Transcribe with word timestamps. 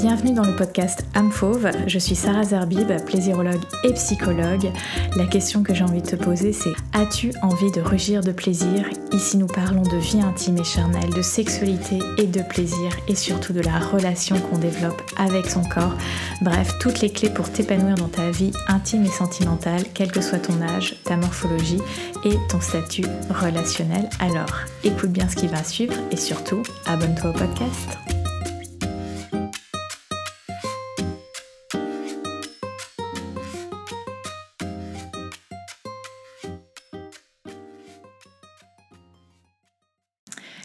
Bienvenue 0.00 0.32
dans 0.32 0.46
le 0.46 0.56
podcast 0.56 1.04
Âme. 1.14 1.30
Je 1.86 1.98
suis 1.98 2.14
Sarah 2.14 2.42
Zerbib, 2.42 2.90
plaisirologue 3.04 3.60
et 3.84 3.92
psychologue. 3.92 4.72
La 5.14 5.26
question 5.26 5.62
que 5.62 5.74
j'ai 5.74 5.84
envie 5.84 6.00
de 6.00 6.06
te 6.06 6.16
poser, 6.16 6.54
c'est 6.54 6.72
As-tu 6.94 7.32
envie 7.42 7.70
de 7.70 7.82
rugir 7.82 8.22
de 8.22 8.32
plaisir? 8.32 8.88
Ici, 9.12 9.36
nous 9.36 9.46
parlons 9.46 9.82
de 9.82 9.98
vie 9.98 10.22
intime 10.22 10.56
et 10.56 10.64
charnelle, 10.64 11.10
de 11.10 11.20
sexualité 11.20 11.98
et 12.16 12.26
de 12.26 12.40
plaisir, 12.40 12.90
et 13.08 13.14
surtout 13.14 13.52
de 13.52 13.60
la 13.60 13.78
relation 13.78 14.40
qu'on 14.40 14.56
développe 14.56 15.02
avec 15.18 15.46
son 15.50 15.64
corps. 15.64 15.94
Bref, 16.40 16.72
toutes 16.80 17.02
les 17.02 17.10
clés 17.10 17.30
pour 17.30 17.50
t'épanouir 17.50 17.96
dans 17.96 18.08
ta 18.08 18.30
vie 18.30 18.52
intime 18.68 19.04
et 19.04 19.10
sentimentale, 19.10 19.82
quel 19.92 20.10
que 20.10 20.22
soit 20.22 20.38
ton 20.38 20.62
âge, 20.62 20.96
ta 21.04 21.18
morphologie 21.18 21.82
et 22.24 22.36
ton 22.48 22.62
statut 22.62 23.04
relationnel. 23.28 24.08
Alors, 24.18 24.60
écoute 24.82 25.12
bien 25.12 25.28
ce 25.28 25.36
qui 25.36 25.46
va 25.46 25.62
suivre 25.62 25.94
et 26.10 26.16
surtout, 26.16 26.62
abonne-toi 26.86 27.30
au 27.30 27.34
podcast. 27.34 28.19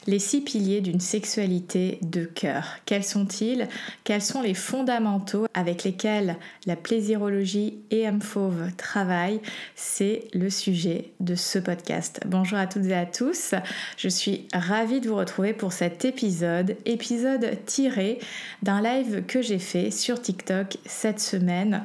Les 0.07 0.19
six 0.19 0.41
piliers 0.41 0.81
d'une 0.81 0.99
sexualité 0.99 1.97
de 2.03 2.25
cœur. 2.25 2.77
Quels 2.85 3.03
sont-ils? 3.03 3.67
Quels 4.03 4.21
sont 4.21 4.43
les 4.43 4.53
fondamentaux 4.53 5.47
avec 5.55 5.83
lesquels 5.83 6.37
la 6.67 6.75
plaisirologie 6.75 7.79
et 7.89 8.01
M 8.01 8.21
Fauve 8.21 8.67
travaillent? 8.77 9.41
C'est 9.75 10.27
le 10.33 10.51
sujet 10.51 11.09
de 11.21 11.33
ce 11.33 11.57
podcast. 11.57 12.19
Bonjour 12.27 12.59
à 12.59 12.67
toutes 12.67 12.85
et 12.85 12.93
à 12.93 13.07
tous. 13.07 13.55
Je 13.97 14.09
suis 14.09 14.47
ravie 14.53 15.01
de 15.01 15.09
vous 15.09 15.15
retrouver 15.15 15.53
pour 15.53 15.73
cet 15.73 16.05
épisode, 16.05 16.77
épisode 16.85 17.57
tiré 17.65 18.19
d'un 18.61 18.83
live 18.83 19.23
que 19.25 19.41
j'ai 19.41 19.59
fait 19.59 19.89
sur 19.89 20.21
TikTok 20.21 20.77
cette 20.85 21.19
semaine. 21.19 21.83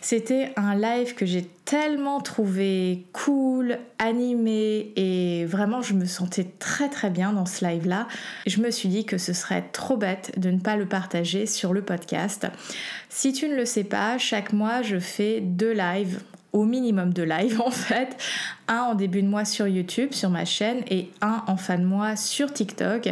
C'était 0.00 0.52
un 0.56 0.74
live 0.74 1.14
que 1.14 1.24
j'ai 1.24 1.48
tellement 1.70 2.20
trouvé 2.20 3.06
cool, 3.12 3.78
animé 4.00 4.92
et 4.96 5.44
vraiment 5.44 5.82
je 5.82 5.94
me 5.94 6.04
sentais 6.04 6.48
très 6.58 6.88
très 6.88 7.10
bien 7.10 7.32
dans 7.32 7.46
ce 7.46 7.64
live 7.64 7.86
là. 7.86 8.08
Je 8.48 8.60
me 8.60 8.72
suis 8.72 8.88
dit 8.88 9.04
que 9.04 9.18
ce 9.18 9.32
serait 9.32 9.62
trop 9.70 9.96
bête 9.96 10.32
de 10.36 10.50
ne 10.50 10.58
pas 10.58 10.74
le 10.74 10.86
partager 10.86 11.46
sur 11.46 11.72
le 11.72 11.82
podcast. 11.82 12.48
Si 13.08 13.32
tu 13.32 13.48
ne 13.48 13.54
le 13.54 13.66
sais 13.66 13.84
pas, 13.84 14.18
chaque 14.18 14.52
mois 14.52 14.82
je 14.82 14.98
fais 14.98 15.40
deux 15.40 15.70
lives 15.70 16.18
au 16.52 16.64
minimum 16.64 17.12
de 17.12 17.22
live 17.22 17.60
en 17.64 17.70
fait, 17.70 18.16
un 18.70 18.82
en 18.82 18.94
début 18.94 19.20
de 19.20 19.26
mois 19.26 19.44
sur 19.44 19.66
YouTube, 19.66 20.12
sur 20.12 20.30
ma 20.30 20.44
chaîne, 20.44 20.82
et 20.88 21.10
un 21.20 21.42
en 21.48 21.56
fin 21.56 21.76
de 21.76 21.84
mois 21.84 22.14
sur 22.14 22.52
TikTok. 22.52 23.10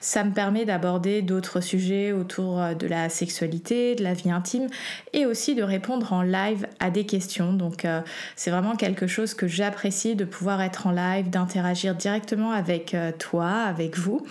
Ça 0.00 0.22
me 0.22 0.30
permet 0.30 0.64
d'aborder 0.64 1.20
d'autres 1.20 1.60
sujets 1.60 2.12
autour 2.12 2.60
euh, 2.60 2.74
de 2.74 2.86
la 2.86 3.08
sexualité, 3.08 3.96
de 3.96 4.04
la 4.04 4.14
vie 4.14 4.30
intime, 4.30 4.68
et 5.12 5.26
aussi 5.26 5.56
de 5.56 5.64
répondre 5.64 6.12
en 6.12 6.22
live 6.22 6.66
à 6.78 6.90
des 6.90 7.04
questions. 7.06 7.52
Donc 7.52 7.84
euh, 7.84 8.00
c'est 8.36 8.52
vraiment 8.52 8.76
quelque 8.76 9.08
chose 9.08 9.34
que 9.34 9.48
j'apprécie 9.48 10.14
de 10.14 10.24
pouvoir 10.24 10.62
être 10.62 10.86
en 10.86 10.92
live, 10.92 11.28
d'interagir 11.28 11.96
directement 11.96 12.52
avec 12.52 12.94
euh, 12.94 13.10
toi, 13.18 13.50
avec 13.50 13.98
vous. 13.98 14.24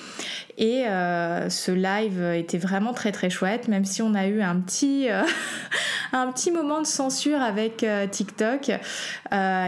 Et 0.57 0.83
ce 0.83 1.71
live 1.71 2.21
était 2.35 2.57
vraiment 2.57 2.91
très 2.91 3.13
très 3.13 3.29
chouette, 3.29 3.69
même 3.69 3.85
si 3.85 4.01
on 4.01 4.13
a 4.13 4.27
eu 4.27 4.41
un 4.41 4.59
petit, 4.59 5.07
un 6.11 6.29
petit 6.33 6.51
moment 6.51 6.81
de 6.81 6.85
censure 6.85 7.41
avec 7.41 7.85
TikTok. 8.11 8.69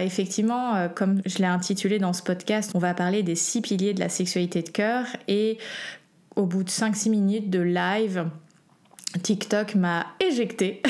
effectivement, 0.01 0.89
comme 1.01 1.19
je 1.25 1.39
l'ai 1.39 1.45
intitulé 1.45 1.97
dans 1.97 2.13
ce 2.13 2.21
podcast, 2.21 2.73
on 2.75 2.77
va 2.77 2.93
parler 2.93 3.23
des 3.23 3.33
six 3.33 3.61
piliers 3.61 3.95
de 3.95 3.99
la 3.99 4.07
sexualité 4.07 4.61
de 4.61 4.69
cœur 4.69 5.07
et 5.27 5.57
au 6.35 6.45
bout 6.45 6.63
de 6.63 6.69
5-6 6.69 7.09
minutes 7.09 7.49
de 7.49 7.59
live, 7.59 8.27
TikTok 9.23 9.73
m'a 9.73 10.05
éjecté 10.19 10.83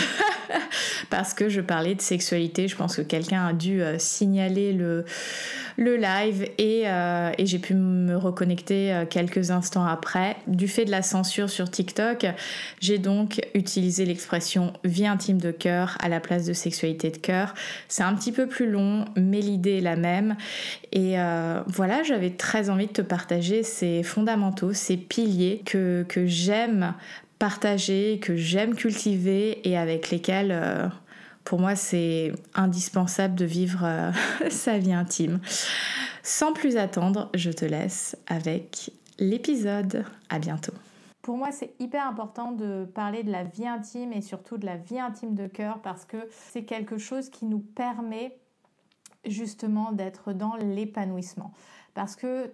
parce 1.10 1.34
que 1.34 1.48
je 1.48 1.62
parlais 1.62 1.96
de 1.96 2.02
sexualité. 2.02 2.68
Je 2.68 2.76
pense 2.76 2.98
que 2.98 3.02
quelqu'un 3.02 3.48
a 3.48 3.54
dû 3.54 3.82
euh, 3.82 3.98
signaler 4.00 4.74
le, 4.74 5.06
le 5.82 5.98
live 5.98 6.48
euh, 6.60 7.32
et, 7.38 7.46
j'ai 7.46 7.60
pu 7.60 7.74
me 7.74 8.16
reconnecter 8.16 8.94
euh, 8.94 9.06
quelques 9.06 9.52
instants 9.52 9.86
après. 9.86 10.38
Du 10.48 10.68
fait 10.68 10.86
de 10.86 10.92
la 10.92 11.02
censure 11.02 11.50
sur 11.50 11.70
TikTok, 11.70 12.28
j'ai 12.80 12.98
donc 12.98 13.42
utilisé 13.54 14.06
l'expression 14.06 14.74
vie 14.84 15.08
intime 15.08 15.40
de 15.40 15.52
cœur 15.52 15.98
à 16.00 16.08
la 16.08 16.20
place 16.20 16.46
de 16.46 16.54
sexualité 16.54 17.10
de 17.10 17.18
cœur. 17.18 17.54
C'est 17.88 18.04
un 18.04 18.14
petit 18.14 18.32
peu 18.32 18.48
plus 18.48 18.70
long, 18.70 19.06
mais 19.16 19.42
l'idée 19.42 19.80
est 19.80 19.82
la 19.82 19.96
même. 19.96 20.36
Et 20.94 21.16
voilà, 21.68 22.04
j'avais 22.04 22.32
très 22.32 22.70
envie 22.70 22.88
de 22.88 22.92
te 22.92 23.02
partager 23.02 23.64
ces 23.64 24.04
fondamentaux, 24.04 24.74
ces 24.74 24.98
piliers 24.98 25.62
que, 25.66 26.06
j'aime 26.26 26.94
partager, 27.40 28.20
que 28.22 28.36
j'aime 28.36 28.76
cultiver 28.76 29.68
et 29.68 29.78
avec 29.78 30.12
lesquels, 30.12 30.52
euh, 30.52 30.88
pour 31.44 31.60
moi, 31.60 31.76
c'est 31.76 32.32
indispensable 32.54 33.36
de 33.36 33.46
vivre 33.46 33.84
euh, 33.84 34.12
sa 34.50 34.78
vie 34.78 34.94
intime. 34.94 35.40
Sans 36.24 36.54
plus 36.54 36.78
attendre, 36.78 37.30
je 37.34 37.52
te 37.52 37.66
laisse 37.66 38.16
avec 38.28 38.92
l'épisode. 39.20 40.06
À 40.30 40.40
bientôt. 40.40 40.74
Pour 41.22 41.38
moi, 41.38 41.52
c'est 41.52 41.74
hyper 41.80 42.08
important 42.08 42.52
de 42.52 42.86
parler 42.86 43.24
de 43.24 43.32
la 43.32 43.44
vie 43.44 43.68
intime 43.68 44.12
et 44.14 44.22
surtout 44.22 44.58
de 44.58 44.66
la 44.66 44.78
vie 44.78 45.00
intime 45.00 45.36
de 45.36 45.46
cœur 45.46 45.80
parce 45.82 46.06
que 46.06 46.18
c'est 46.32 46.64
quelque 46.64 46.98
chose 46.98 47.30
qui 47.30 47.46
nous 47.46 47.60
permet 47.60 48.38
justement 49.26 49.92
d'être 49.92 50.34
dans 50.34 50.56
l'épanouissement. 50.56 51.52
Parce 51.94 52.16
que 52.16 52.52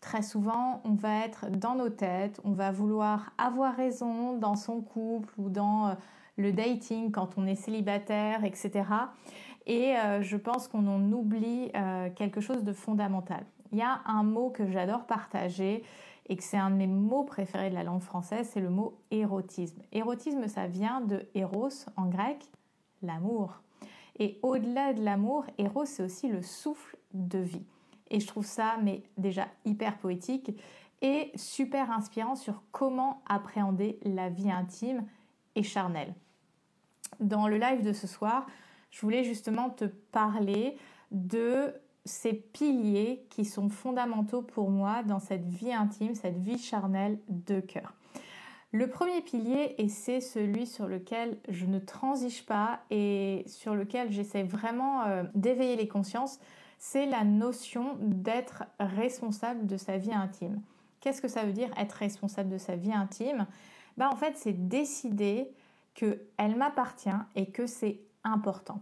très 0.00 0.22
souvent, 0.22 0.80
on 0.84 0.94
va 0.94 1.24
être 1.24 1.50
dans 1.50 1.74
nos 1.74 1.88
têtes, 1.88 2.40
on 2.44 2.52
va 2.52 2.70
vouloir 2.70 3.32
avoir 3.38 3.74
raison 3.74 4.38
dans 4.38 4.54
son 4.54 4.80
couple 4.80 5.32
ou 5.38 5.48
dans 5.48 5.88
euh, 5.88 5.94
le 6.36 6.52
dating 6.52 7.10
quand 7.10 7.36
on 7.36 7.46
est 7.46 7.54
célibataire, 7.54 8.44
etc. 8.44 8.84
Et 9.66 9.96
euh, 9.96 10.22
je 10.22 10.36
pense 10.36 10.68
qu'on 10.68 10.86
en 10.86 11.12
oublie 11.12 11.70
euh, 11.74 12.10
quelque 12.10 12.40
chose 12.40 12.64
de 12.64 12.72
fondamental. 12.72 13.44
Il 13.72 13.78
y 13.78 13.82
a 13.82 14.02
un 14.06 14.22
mot 14.22 14.50
que 14.50 14.70
j'adore 14.70 15.06
partager 15.06 15.82
et 16.28 16.36
que 16.36 16.42
c'est 16.42 16.56
un 16.56 16.70
de 16.70 16.76
mes 16.76 16.86
mots 16.86 17.24
préférés 17.24 17.70
de 17.70 17.74
la 17.74 17.82
langue 17.82 18.02
française, 18.02 18.48
c'est 18.52 18.60
le 18.60 18.70
mot 18.70 18.98
érotisme. 19.10 19.82
Érotisme, 19.92 20.48
ça 20.48 20.66
vient 20.66 21.00
de 21.00 21.26
éros 21.34 21.68
en 21.96 22.06
grec, 22.06 22.50
l'amour. 23.02 23.60
Et 24.18 24.38
au-delà 24.42 24.94
de 24.94 25.02
l'amour, 25.02 25.44
éros, 25.58 25.84
c'est 25.84 26.02
aussi 26.02 26.28
le 26.28 26.40
souffle 26.40 26.96
de 27.12 27.38
vie. 27.38 27.66
Et 28.10 28.20
je 28.20 28.26
trouve 28.26 28.46
ça 28.46 28.76
mais 28.82 29.02
déjà 29.18 29.48
hyper 29.64 29.98
poétique 29.98 30.52
et 31.02 31.32
super 31.34 31.90
inspirant 31.90 32.36
sur 32.36 32.62
comment 32.70 33.22
appréhender 33.26 33.98
la 34.04 34.30
vie 34.30 34.50
intime 34.50 35.04
et 35.54 35.62
charnelle. 35.62 36.14
Dans 37.20 37.48
le 37.48 37.56
live 37.56 37.82
de 37.82 37.92
ce 37.92 38.06
soir, 38.06 38.46
je 38.90 39.00
voulais 39.00 39.24
justement 39.24 39.70
te 39.70 39.84
parler 39.84 40.76
de 41.10 41.74
ces 42.04 42.32
piliers 42.32 43.26
qui 43.30 43.44
sont 43.44 43.68
fondamentaux 43.68 44.42
pour 44.42 44.70
moi 44.70 45.02
dans 45.02 45.20
cette 45.20 45.48
vie 45.48 45.72
intime, 45.72 46.14
cette 46.14 46.38
vie 46.38 46.58
charnelle 46.58 47.18
de 47.28 47.60
cœur. 47.60 47.94
Le 48.72 48.88
premier 48.88 49.20
pilier, 49.20 49.76
et 49.78 49.88
c'est 49.88 50.20
celui 50.20 50.66
sur 50.66 50.88
lequel 50.88 51.38
je 51.48 51.64
ne 51.64 51.78
transige 51.78 52.44
pas 52.44 52.80
et 52.90 53.44
sur 53.46 53.74
lequel 53.74 54.10
j'essaie 54.10 54.42
vraiment 54.42 55.04
euh, 55.04 55.22
d'éveiller 55.34 55.76
les 55.76 55.86
consciences, 55.86 56.40
c'est 56.78 57.06
la 57.06 57.22
notion 57.22 57.96
d'être 58.00 58.64
responsable 58.80 59.66
de 59.66 59.76
sa 59.76 59.96
vie 59.96 60.12
intime. 60.12 60.60
Qu'est-ce 61.00 61.22
que 61.22 61.28
ça 61.28 61.44
veut 61.44 61.52
dire 61.52 61.70
être 61.78 61.92
responsable 61.92 62.50
de 62.50 62.58
sa 62.58 62.74
vie 62.76 62.92
intime? 62.92 63.46
Bah, 63.96 64.10
En 64.12 64.16
fait, 64.16 64.36
c'est 64.36 64.68
décider 64.68 65.52
qu'elle 65.94 66.56
m'appartient 66.56 67.08
et 67.34 67.46
que 67.46 67.66
c'est 67.66 68.00
important. 68.24 68.80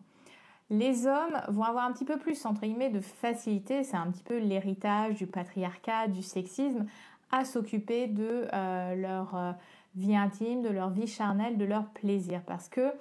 Les 0.71 1.07
hommes 1.07 1.39
vont 1.49 1.65
avoir 1.65 1.85
un 1.85 1.93
petit 1.93 2.07
peu 2.07 2.17
plus, 2.17 2.47
entre 2.47 2.63
guillemets, 2.63 2.89
de 2.89 3.01
facilité, 3.01 3.85
c'est 3.85 3.97
un 3.97 4.11
petit 4.11 4.23
peu 4.23 4.39
l'héritage 4.39 5.17
du 5.17 5.27
patriarcat, 5.27 6.09
du 6.09 6.23
sexisme, 6.23 6.87
à 7.31 7.45
s'occuper 7.45 8.07
de 8.07 8.47
euh, 8.53 8.95
leur 8.95 9.35
euh, 9.35 9.53
vie 9.97 10.17
intime, 10.17 10.63
de 10.63 10.71
leur 10.71 10.91
vie 10.91 11.07
charnelle, 11.07 11.59
de 11.59 11.65
leur 11.65 11.87
plaisir. 11.87 12.41
Parce 12.47 12.69
que 12.69 12.93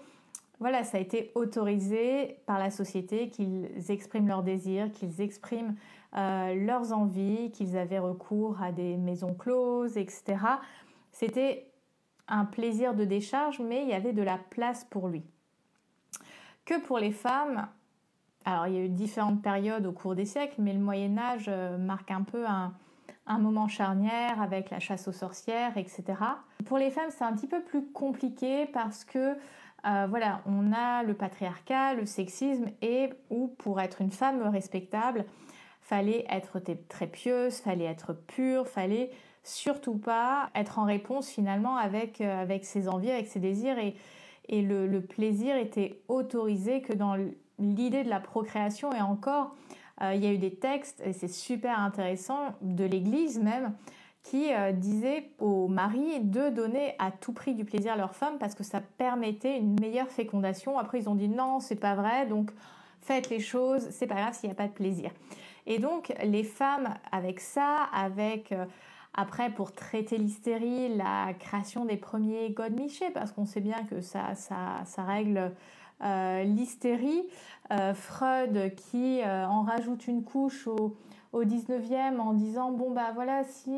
voilà, 0.60 0.84
ça 0.84 0.98
a 0.98 1.00
été 1.00 1.32
autorisé 1.34 2.38
par 2.46 2.60
la 2.60 2.72
société 2.72 3.30
qu'ils 3.30 3.70
expriment 3.90 4.28
leurs 4.28 4.44
désirs, 4.44 4.92
qu'ils 4.92 5.22
expriment 5.22 5.76
euh, 6.18 6.54
leurs 6.56 6.94
envies, 6.94 7.52
qu'ils 7.52 7.78
avaient 7.78 8.00
recours 8.00 8.62
à 8.62 8.72
des 8.72 8.98
maisons 8.98 9.34
closes, 9.34 9.98
etc. 9.98 10.38
C'était 11.12 11.71
un 12.32 12.46
plaisir 12.46 12.96
de 12.96 13.06
décharge, 13.06 13.60
mais 13.60 13.84
il 13.84 13.90
y 13.90 13.94
avait 13.94 14.14
de 14.14 14.24
la 14.24 14.38
place 14.38 14.86
pour 14.86 15.10
lui. 15.10 15.24
Que 16.66 16.80
pour 16.80 16.98
les 16.98 17.12
femmes, 17.12 17.68
alors 18.46 18.68
il 18.68 18.74
y 18.74 18.78
a 18.78 18.82
eu 18.82 18.90
différentes 18.90 19.42
périodes 19.42 19.86
au 19.86 19.92
cours 19.92 20.16
des 20.16 20.26
siècles, 20.26 20.56
mais 20.60 20.74
le 20.74 20.80
Moyen 20.80 21.18
Âge 21.18 21.46
euh, 21.48 21.78
marque 21.78 22.10
un 22.10 22.24
peu 22.24 22.46
un, 22.48 22.74
moment 23.40 23.70
charnière 23.70 24.42
avec 24.42 24.72
la 24.72 24.80
chasse 24.80 25.08
aux 25.08 25.14
sorcières, 25.14 25.78
etc. 25.78 26.04
Pour 26.66 26.78
les 26.78 26.92
femmes, 26.92 27.12
c'est 27.12 27.24
un 27.24 27.32
petit 27.32 27.48
peu 27.48 27.62
plus 27.62 27.86
compliqué 27.92 28.66
parce 28.66 29.06
que 29.06 29.38
euh, 29.86 30.06
voilà, 30.10 30.42
on 30.46 30.74
a 30.74 31.04
le 31.04 31.14
patriarcat, 31.14 31.94
le 31.94 32.06
sexisme 32.06 32.66
et 32.82 33.14
où 33.30 33.48
pour 33.48 33.80
être 33.80 34.02
une 34.02 34.12
femme 34.12 34.42
respectable, 34.50 35.26
fallait 35.82 36.26
être 36.30 36.60
très 36.90 37.08
pieuse, 37.08 37.56
fallait 37.60 37.86
être 37.86 38.14
pure, 38.14 38.68
fallait 38.68 39.12
surtout 39.44 39.98
pas 39.98 40.50
être 40.56 40.80
en 40.80 40.86
réponse 40.86 41.30
finalement 41.30 41.76
avec, 41.78 42.22
euh, 42.22 42.42
avec 42.42 42.66
ses 42.66 42.88
envies, 42.88 43.12
avec 43.12 43.28
ses 43.28 43.40
désirs. 43.40 43.78
Et, 43.80 43.96
et 44.50 44.62
le, 44.62 45.02
plaisir 45.02 45.56
était 45.56 46.02
autorisé 46.08 46.82
que 46.82 46.94
dans 46.94 47.16
l'idée 47.60 48.04
de 48.04 48.10
la 48.10 48.20
procréation. 48.20 48.94
Et 48.94 49.02
encore, 49.02 49.56
euh, 50.02 50.14
il 50.14 50.24
y 50.24 50.28
a 50.28 50.32
eu 50.32 50.38
des 50.38 50.56
textes, 50.56 51.02
et 51.06 51.14
c'est 51.14 51.28
super 51.28 51.80
intéressant, 51.80 52.54
de 52.62 52.84
l'Église 52.84 53.40
même, 53.40 53.74
qui 54.24 54.54
euh, 54.54 54.72
disaient 54.72 55.32
aux 55.40 55.68
maris 55.68 56.20
de 56.20 56.50
donner 56.50 56.94
à 57.00 57.10
tout 57.10 57.34
prix 57.34 57.56
du 57.56 57.66
plaisir 57.66 57.94
à 57.94 57.96
leur 57.96 58.14
femme 58.14 58.38
parce 58.40 58.54
que 58.54 58.64
ça 58.64 58.80
permettait 58.80 59.58
une 59.58 59.80
meilleure 59.80 60.10
fécondation. 60.10 60.78
Après, 60.78 61.00
ils 61.00 61.10
ont 61.10 61.16
dit 61.16 61.28
non, 61.28 61.60
c'est 61.60 61.76
pas 61.76 61.96
vrai, 61.96 62.28
donc 62.28 62.52
faites 63.02 63.32
les 63.32 63.40
choses, 63.40 63.88
c'est 63.90 64.06
pas 64.06 64.16
grave 64.16 64.36
s'il 64.36 64.50
n'y 64.50 64.54
a 64.54 64.56
pas 64.56 64.68
de 64.68 64.74
plaisir. 64.74 65.10
Et 65.66 65.80
donc, 65.80 66.14
les 66.24 66.44
femmes, 66.44 66.94
avec 67.12 67.40
ça, 67.40 67.84
avec 67.94 68.54
après, 69.14 69.50
pour 69.50 69.74
traiter 69.74 70.18
l'hystérie, 70.18 70.96
la 70.96 71.34
création 71.34 71.84
des 71.84 71.98
premiers 71.98 72.50
godemichés, 72.52 73.10
parce 73.10 73.32
qu'on 73.34 73.46
sait 73.46 73.60
bien 73.60 73.84
que 73.84 74.00
ça, 74.00 74.34
règle 74.98 75.52
euh, 76.02 76.44
l'hystérie. 76.44 77.24
Euh, 77.72 77.94
Freud 77.94 78.74
qui 78.76 79.22
euh, 79.22 79.46
en 79.46 79.64
rajoute 79.64 80.08
une 80.08 80.24
couche 80.24 80.68
au, 80.68 80.98
au 81.34 81.44
19e 81.44 82.20
en 82.20 82.34
disant 82.34 82.72
bon 82.72 82.92
bah 82.92 83.12
voilà 83.14 83.46
si 83.46 83.78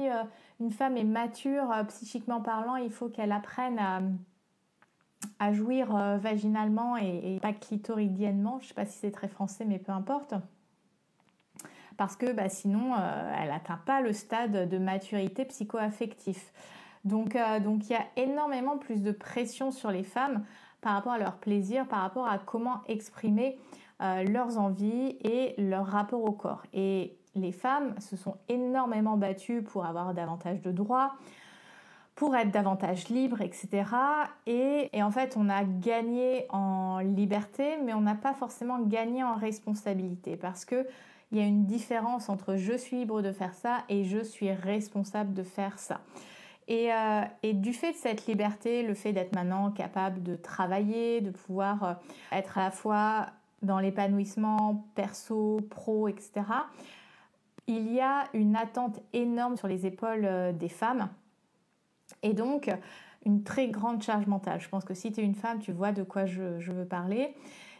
une 0.59 0.71
femme 0.71 0.97
est 0.97 1.03
mature 1.03 1.71
psychiquement 1.89 2.41
parlant 2.41 2.75
il 2.75 2.89
faut 2.89 3.07
qu'elle 3.07 3.31
apprenne 3.31 3.80
à, 5.38 5.53
jouir 5.53 5.95
vaginalement 6.18 6.97
et, 6.97 7.38
pas 7.39 7.53
clitoridiennement 7.53 8.57
je 8.62 8.69
sais 8.69 8.74
pas 8.74 8.88
si 8.88 8.97
c'est 8.97 9.12
très 9.12 9.27
français 9.27 9.63
mais 9.63 9.77
peu 9.77 9.91
importe 9.91 10.33
parce 11.98 12.16
que 12.16 12.31
bah, 12.31 12.50
sinon 12.50 12.94
euh, 12.94 13.34
elle 13.42 13.50
n'atteint 13.50 13.80
pas 13.86 14.01
le 14.01 14.13
stade 14.13 14.69
de 14.69 14.78
maturité 14.78 15.45
psycho-affectif. 15.45 16.51
Donc, 17.06 17.36
euh, 17.36 17.60
donc 17.60 17.90
il 17.90 17.94
y 17.94 17.95
a 17.95 18.06
énormément 18.16 18.78
plus 18.78 19.01
de 19.01 19.12
pression 19.12 19.72
sur 19.72 19.92
les 19.92 20.04
femmes 20.04 20.44
par 20.81 20.94
rapport 20.94 21.13
à 21.13 21.18
leur 21.18 21.38
plaisir, 21.38 21.88
par 21.88 22.01
rapport 22.01 22.28
à 22.28 22.38
comment 22.38 22.81
exprimer 22.88 23.57
euh, 24.01 24.24
leurs 24.24 24.57
envies 24.57 25.18
et 25.22 25.56
leur 25.57 25.86
rapport 25.86 26.24
au 26.24 26.31
corps. 26.31 26.63
Et 26.74 27.18
les 27.36 27.51
femmes 27.51 27.95
se 28.00 28.16
sont 28.16 28.38
énormément 28.50 29.18
battues 29.18 29.63
pour 29.63 29.86
avoir 29.86 30.13
davantage 30.13 30.62
de 30.62 30.72
droits, 30.72 31.13
pour 32.16 32.36
être 32.36 32.51
davantage 32.51 33.10
libres, 33.10 33.42
etc. 33.42 33.86
Et, 34.45 34.90
et, 34.94 35.01
en 35.01 35.10
fait, 35.10 35.36
on 35.36 35.50
a 35.50 35.63
gagné 35.63 36.45
en 36.50 37.00
liberté, 37.00 37.78
mais 37.84 37.94
on 37.94 38.01
n'a 38.01 38.16
pas 38.16 38.34
forcément 38.34 38.80
gagné 38.80 39.24
en 39.24 39.36
responsabilité 39.36 40.38
parce 40.38 40.63
que 40.63 40.86
il 41.33 41.39
y 41.39 41.41
a 41.41 41.45
une 41.45 41.65
différence 41.65 42.30
entre 42.30 42.56
je 42.57 42.74
suis 42.77 42.97
libre 42.97 43.24
de 43.24 43.31
faire 43.31 43.56
ça 43.56 43.83
et 43.89 44.06
je 44.06 44.24
suis 44.24 44.51
responsable 44.51 45.33
de 45.33 45.41
faire 45.41 45.80
ça. 45.80 46.00
Et, 46.68 46.94
euh, 46.94 47.24
du 47.53 47.74
fait 47.74 47.91
de 47.91 47.97
cette 47.97 48.27
liberté, 48.27 48.83
le 48.83 48.94
fait 48.94 49.13
d'être 49.13 49.35
maintenant 49.35 49.71
capable 49.71 50.21
de 50.21 50.35
travailler, 50.35 51.21
de 51.21 51.31
pouvoir 51.31 51.83
euh, 51.83 51.94
être 52.31 52.59
à 52.59 52.65
la 52.65 52.71
fois 52.71 53.25
dans 53.63 53.80
l'épanouissement 53.80 54.85
perso, 54.94 55.59
pro, 55.71 56.07
etc., 56.07 56.31
il 57.65 57.91
y 57.91 58.00
a 58.00 58.25
une 58.33 58.56
attente 58.56 59.00
énorme 59.13 59.57
sur 59.57 59.68
les 59.68 59.85
épaules 59.88 60.25
euh, 60.25 60.51
des 60.51 60.69
femmes. 60.69 61.09
Et 62.21 62.33
donc, 62.33 62.69
une 63.25 63.44
très 63.44 63.69
grande 63.69 64.03
charge 64.03 64.27
mentale. 64.27 64.62
Je 64.62 64.69
pense 64.69 64.85
que 64.85 64.94
si 64.94 65.12
tu 65.12 65.21
es 65.21 65.24
une 65.24 65.35
femme, 65.35 65.59
tu 65.59 65.71
vois 65.71 65.94
de 65.94 66.03
quoi 66.03 66.25
je 66.25 66.71
veux 66.71 66.85
parler. 66.85 67.33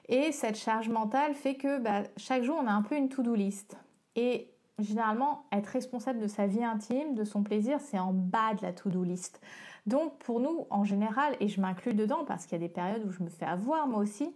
Et 0.10 0.32
cette 0.32 0.58
charge 0.58 0.90
mentale 0.90 1.34
fait 1.34 1.56
que 1.56 1.80
bah, 1.80 2.04
chaque 2.18 2.44
jour, 2.44 2.60
on 2.62 2.68
a 2.68 2.72
un 2.72 2.82
peu 2.82 2.96
une 2.96 3.10
to-do 3.10 3.36
list. 3.36 3.78
Et 4.16 4.50
généralement, 4.80 5.46
être 5.52 5.68
responsable 5.68 6.20
de 6.20 6.28
sa 6.28 6.48
vie 6.48 6.64
intime, 6.64 7.16
de 7.16 7.24
son 7.24 7.44
plaisir, 7.44 7.80
c'est 7.80 8.00
en 8.00 8.14
bas 8.14 8.54
de 8.54 8.64
la 8.64 8.74
to-do 8.74 9.04
list. 9.04 9.42
Donc 9.86 10.18
pour 10.20 10.40
nous, 10.40 10.66
en 10.70 10.84
général, 10.84 11.36
et 11.40 11.48
je 11.48 11.60
m'inclus 11.60 11.94
dedans 11.94 12.24
parce 12.26 12.46
qu'il 12.46 12.54
y 12.60 12.64
a 12.64 12.68
des 12.68 12.74
périodes 12.74 13.06
où 13.06 13.12
je 13.12 13.24
me 13.24 13.30
fais 13.30 13.46
avoir 13.46 13.88
moi 13.88 14.00
aussi, 14.00 14.34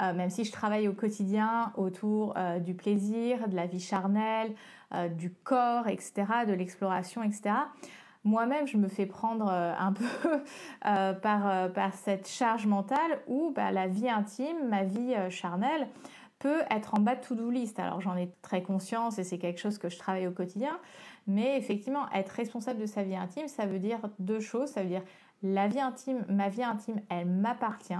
euh, 0.00 0.14
même 0.14 0.30
si 0.30 0.44
je 0.44 0.52
travaille 0.52 0.88
au 0.88 0.94
quotidien 0.94 1.72
autour 1.76 2.34
euh, 2.36 2.58
du 2.58 2.74
plaisir, 2.74 3.48
de 3.48 3.56
la 3.56 3.66
vie 3.66 3.80
charnelle, 3.80 4.54
euh, 4.94 5.08
du 5.08 5.32
corps, 5.32 5.88
etc., 5.88 6.24
de 6.46 6.52
l'exploration, 6.52 7.22
etc 7.22 7.54
moi-même, 8.28 8.66
je 8.66 8.76
me 8.76 8.88
fais 8.88 9.06
prendre 9.06 9.48
euh, 9.50 9.72
un 9.78 9.92
peu 9.94 10.04
euh, 10.86 11.12
par, 11.14 11.48
euh, 11.48 11.68
par 11.68 11.94
cette 11.94 12.28
charge 12.28 12.66
mentale 12.66 13.20
où 13.26 13.52
bah, 13.54 13.72
la 13.72 13.88
vie 13.88 14.08
intime, 14.08 14.68
ma 14.68 14.84
vie 14.84 15.14
charnelle, 15.30 15.88
peut 16.38 16.60
être 16.70 16.94
en 16.94 17.00
bas 17.00 17.16
de 17.16 17.20
to-do 17.20 17.50
list. 17.50 17.80
Alors 17.80 18.00
j'en 18.00 18.16
ai 18.16 18.30
très 18.42 18.62
conscience 18.62 19.18
et 19.18 19.24
c'est 19.24 19.38
quelque 19.38 19.58
chose 19.58 19.78
que 19.78 19.88
je 19.88 19.98
travaille 19.98 20.28
au 20.28 20.30
quotidien, 20.30 20.78
mais 21.26 21.58
effectivement, 21.58 22.08
être 22.12 22.28
responsable 22.28 22.80
de 22.80 22.86
sa 22.86 23.02
vie 23.02 23.16
intime, 23.16 23.48
ça 23.48 23.66
veut 23.66 23.80
dire 23.80 23.98
deux 24.20 24.38
choses. 24.38 24.68
Ça 24.68 24.82
veut 24.82 24.88
dire 24.88 25.02
la 25.42 25.66
vie 25.66 25.80
intime, 25.80 26.24
ma 26.28 26.48
vie 26.48 26.62
intime, 26.62 27.00
elle 27.10 27.26
m'appartient, 27.26 27.94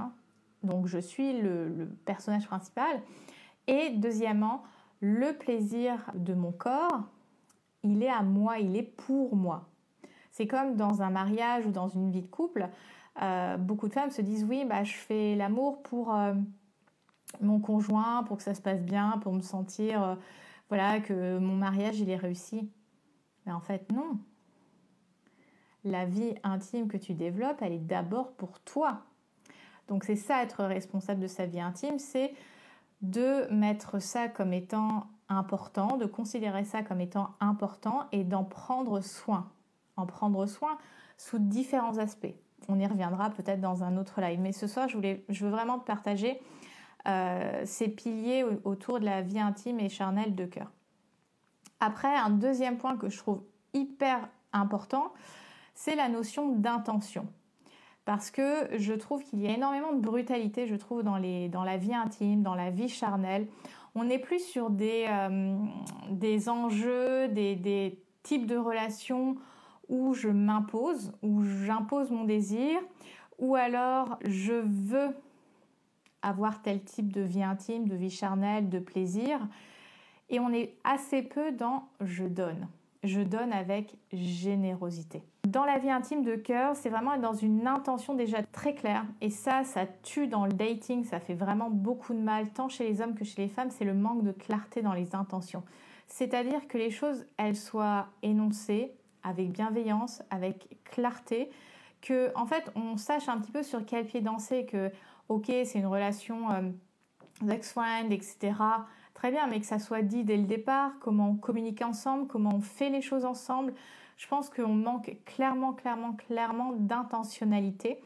donc 0.63 0.87
je 0.87 0.99
suis 0.99 1.41
le 1.41 1.89
personnage 2.05 2.47
principal. 2.47 3.03
Et 3.67 3.91
deuxièmement, 3.91 4.63
le 5.01 5.33
plaisir 5.33 6.11
de 6.15 6.35
mon 6.35 6.53
corps, 6.53 7.03
il 7.83 8.03
est 8.03 8.11
à 8.11 8.23
moi, 8.23 8.59
il 8.59 8.77
est 8.77 8.83
pour 8.83 9.35
moi. 9.35 9.69
C'est 10.39 10.47
comme 10.47 10.77
dans 10.77 11.03
un 11.03 11.11
mariage 11.11 11.67
ou 11.67 11.73
dans 11.73 11.89
une 11.89 12.13
vie 12.13 12.23
de 12.23 12.29
couple, 12.29 12.69
euh, 13.21 13.57
beaucoup 13.57 13.89
de 13.89 13.93
femmes 13.93 14.13
se 14.13 14.23
disent 14.23 14.45
oui, 14.45 14.65
bah, 14.65 14.85
je 14.85 14.93
fais 14.93 15.35
l'amour 15.35 15.83
pour 15.83 16.15
euh, 16.15 16.33
mon 17.41 17.59
conjoint, 17.59 18.23
pour 18.23 18.37
que 18.37 18.45
ça 18.45 18.55
se 18.55 18.63
passe 18.63 18.85
bien, 18.85 19.19
pour 19.21 19.33
me 19.33 19.41
sentir 19.41 20.01
euh, 20.01 20.15
voilà, 20.69 21.01
que 21.01 21.39
mon 21.41 21.57
mariage 21.57 21.99
il 21.99 22.09
est 22.09 22.17
réussi. 22.17 22.71
Mais 23.47 23.53
en 23.53 23.59
fait, 23.59 23.91
non. 23.91 24.21
La 25.83 26.05
vie 26.05 26.37
intime 26.45 26.87
que 26.87 26.99
tu 26.99 27.15
développes, 27.15 27.61
elle 27.61 27.73
est 27.73 27.79
d'abord 27.81 28.31
pour 28.35 28.61
toi. 28.61 29.03
Donc 29.89 30.05
c'est 30.05 30.15
ça 30.15 30.45
être 30.45 30.63
responsable 30.63 31.21
de 31.21 31.27
sa 31.27 31.47
vie 31.47 31.61
intime, 31.61 31.99
c'est 31.99 32.33
de 33.03 33.53
mettre 33.53 34.01
ça 34.01 34.29
comme 34.29 34.53
étant 34.53 35.09
important, 35.29 35.97
de 35.97 36.07
considérer 36.07 36.63
ça 36.63 36.85
comme 36.85 37.01
étant 37.01 37.31
important 37.41 38.07
et 38.13 38.23
d'en 38.23 38.45
prendre 38.45 39.01
soin 39.01 39.51
en 39.99 40.07
prendre 40.07 40.47
soin 40.47 40.79
sous 41.17 41.39
différents 41.39 41.99
aspects. 41.99 42.35
On 42.69 42.79
y 42.79 42.87
reviendra 42.87 43.31
peut-être 43.31 43.61
dans 43.61 43.83
un 43.83 43.97
autre 43.97 44.21
live. 44.21 44.41
Mais 44.41 44.53
ce 44.53 44.67
soir, 44.67 44.89
je, 44.89 44.97
voulais, 44.97 45.25
je 45.29 45.45
veux 45.45 45.51
vraiment 45.51 45.79
partager 45.79 46.41
euh, 47.07 47.63
ces 47.65 47.89
piliers 47.89 48.45
autour 48.65 49.01
de 49.01 49.05
la 49.05 49.23
vie 49.23 49.41
intime 49.41 49.81
et 49.81 49.89
charnelle 49.89 50.35
de 50.35 50.45
cœur. 50.45 50.71
Après, 51.81 52.15
un 52.15 52.31
deuxième 52.31 52.77
point 52.77 52.97
que 52.97 53.09
je 53.09 53.19
trouve 53.19 53.43
hyper 53.73 54.29
important, 54.53 55.13
c'est 55.75 55.95
la 55.95 56.09
notion 56.09 56.49
d'intention. 56.49 57.27
Parce 58.05 58.31
que 58.31 58.69
je 58.77 58.95
trouve 58.95 59.23
qu'il 59.23 59.41
y 59.41 59.47
a 59.47 59.51
énormément 59.51 59.93
de 59.93 60.01
brutalité, 60.01 60.67
je 60.67 60.75
trouve, 60.75 61.03
dans, 61.03 61.19
les, 61.19 61.49
dans 61.49 61.63
la 61.63 61.77
vie 61.77 61.95
intime, 61.95 62.43
dans 62.43 62.55
la 62.55 62.71
vie 62.71 62.89
charnelle. 62.89 63.47
On 63.95 64.09
est 64.09 64.19
plus 64.19 64.41
sur 64.41 64.71
des, 64.71 65.07
euh, 65.09 65.57
des 66.11 66.49
enjeux, 66.49 67.29
des, 67.29 67.55
des 67.55 68.03
types 68.23 68.47
de 68.47 68.57
relations 68.57 69.37
où 69.89 70.15
je 70.15 70.29
m'impose, 70.29 71.13
où 71.23 71.43
j'impose 71.43 72.11
mon 72.11 72.25
désir, 72.25 72.79
ou 73.39 73.55
alors 73.55 74.19
je 74.25 74.55
veux 74.55 75.15
avoir 76.23 76.63
tel 76.63 76.83
type 76.83 77.13
de 77.13 77.21
vie 77.21 77.43
intime, 77.43 77.87
de 77.89 77.95
vie 77.95 78.11
charnelle, 78.11 78.69
de 78.69 78.79
plaisir. 78.79 79.41
Et 80.31 80.41
on 80.41 80.53
est 80.53 80.75
assez 80.85 81.23
peu 81.23 81.53
dans 81.53 81.89
je 82.01 82.25
donne. 82.25 82.69
Je 83.05 83.21
donne 83.21 83.53
avec 83.53 83.95
générosité. 84.13 85.23
Dans 85.47 85.65
la 85.65 85.79
vie 85.79 85.91
intime 85.91 86.25
de 86.25 86.35
cœur, 86.35 86.77
c'est 86.77 86.91
vraiment 86.91 87.15
être 87.15 87.23
dans 87.23 87.33
une 87.33 87.67
intention 87.67 88.15
déjà 88.15 88.43
très 88.43 88.75
claire. 88.75 89.07
Et 89.21 89.31
ça, 89.31 89.65
ça 89.65 89.87
tue 90.03 90.27
dans 90.27 90.45
le 90.45 90.53
dating, 90.53 91.05
ça 91.05 91.21
fait 91.21 91.35
vraiment 91.35 91.71
beaucoup 91.71 92.13
de 92.13 92.19
mal, 92.19 92.51
tant 92.51 92.69
chez 92.69 92.89
les 92.89 93.01
hommes 93.01 93.15
que 93.15 93.25
chez 93.25 93.43
les 93.43 93.49
femmes, 93.49 93.71
c'est 93.71 93.85
le 93.85 93.95
manque 93.95 94.25
de 94.25 94.33
clarté 94.33 94.83
dans 94.83 94.93
les 94.93 95.15
intentions. 95.15 95.63
C'est-à-dire 96.09 96.67
que 96.69 96.77
les 96.77 96.91
choses, 96.91 97.25
elles 97.37 97.57
soient 97.57 98.09
énoncées, 98.23 98.93
avec 99.23 99.51
bienveillance, 99.51 100.23
avec 100.31 100.69
clarté, 100.85 101.51
que 102.01 102.31
en 102.35 102.47
fait 102.47 102.71
on 102.75 102.97
sache 102.97 103.29
un 103.29 103.39
petit 103.39 103.53
peu 103.53 103.63
sur 103.63 103.85
quel 103.85 104.07
pied 104.07 104.21
danser, 104.21 104.67
que 104.67 104.91
ok 105.29 105.47
c'est 105.47 105.79
une 105.79 105.87
relation 105.87 106.51
euh, 106.51 107.51
ex-friend, 107.51 108.13
etc. 108.13 108.53
Très 109.15 109.31
bien, 109.33 109.49
mais 109.49 109.59
que 109.59 109.67
ça 109.67 109.81
soit 109.81 110.03
dit 110.03 110.23
dès 110.23 110.37
le 110.37 110.45
départ, 110.45 110.93
comment 111.01 111.31
on 111.31 111.35
communique 111.35 111.83
ensemble, 111.83 112.29
comment 112.29 112.55
on 112.55 112.61
fait 112.61 112.91
les 112.91 113.03
choses 113.03 113.25
ensemble. 113.25 113.75
Je 114.17 114.27
pense 114.27 114.51
qu'on 114.51 114.75
manque 114.75 115.17
clairement, 115.25 115.73
clairement, 115.73 116.13
clairement 116.13 116.73
d'intentionnalité. 116.73 118.01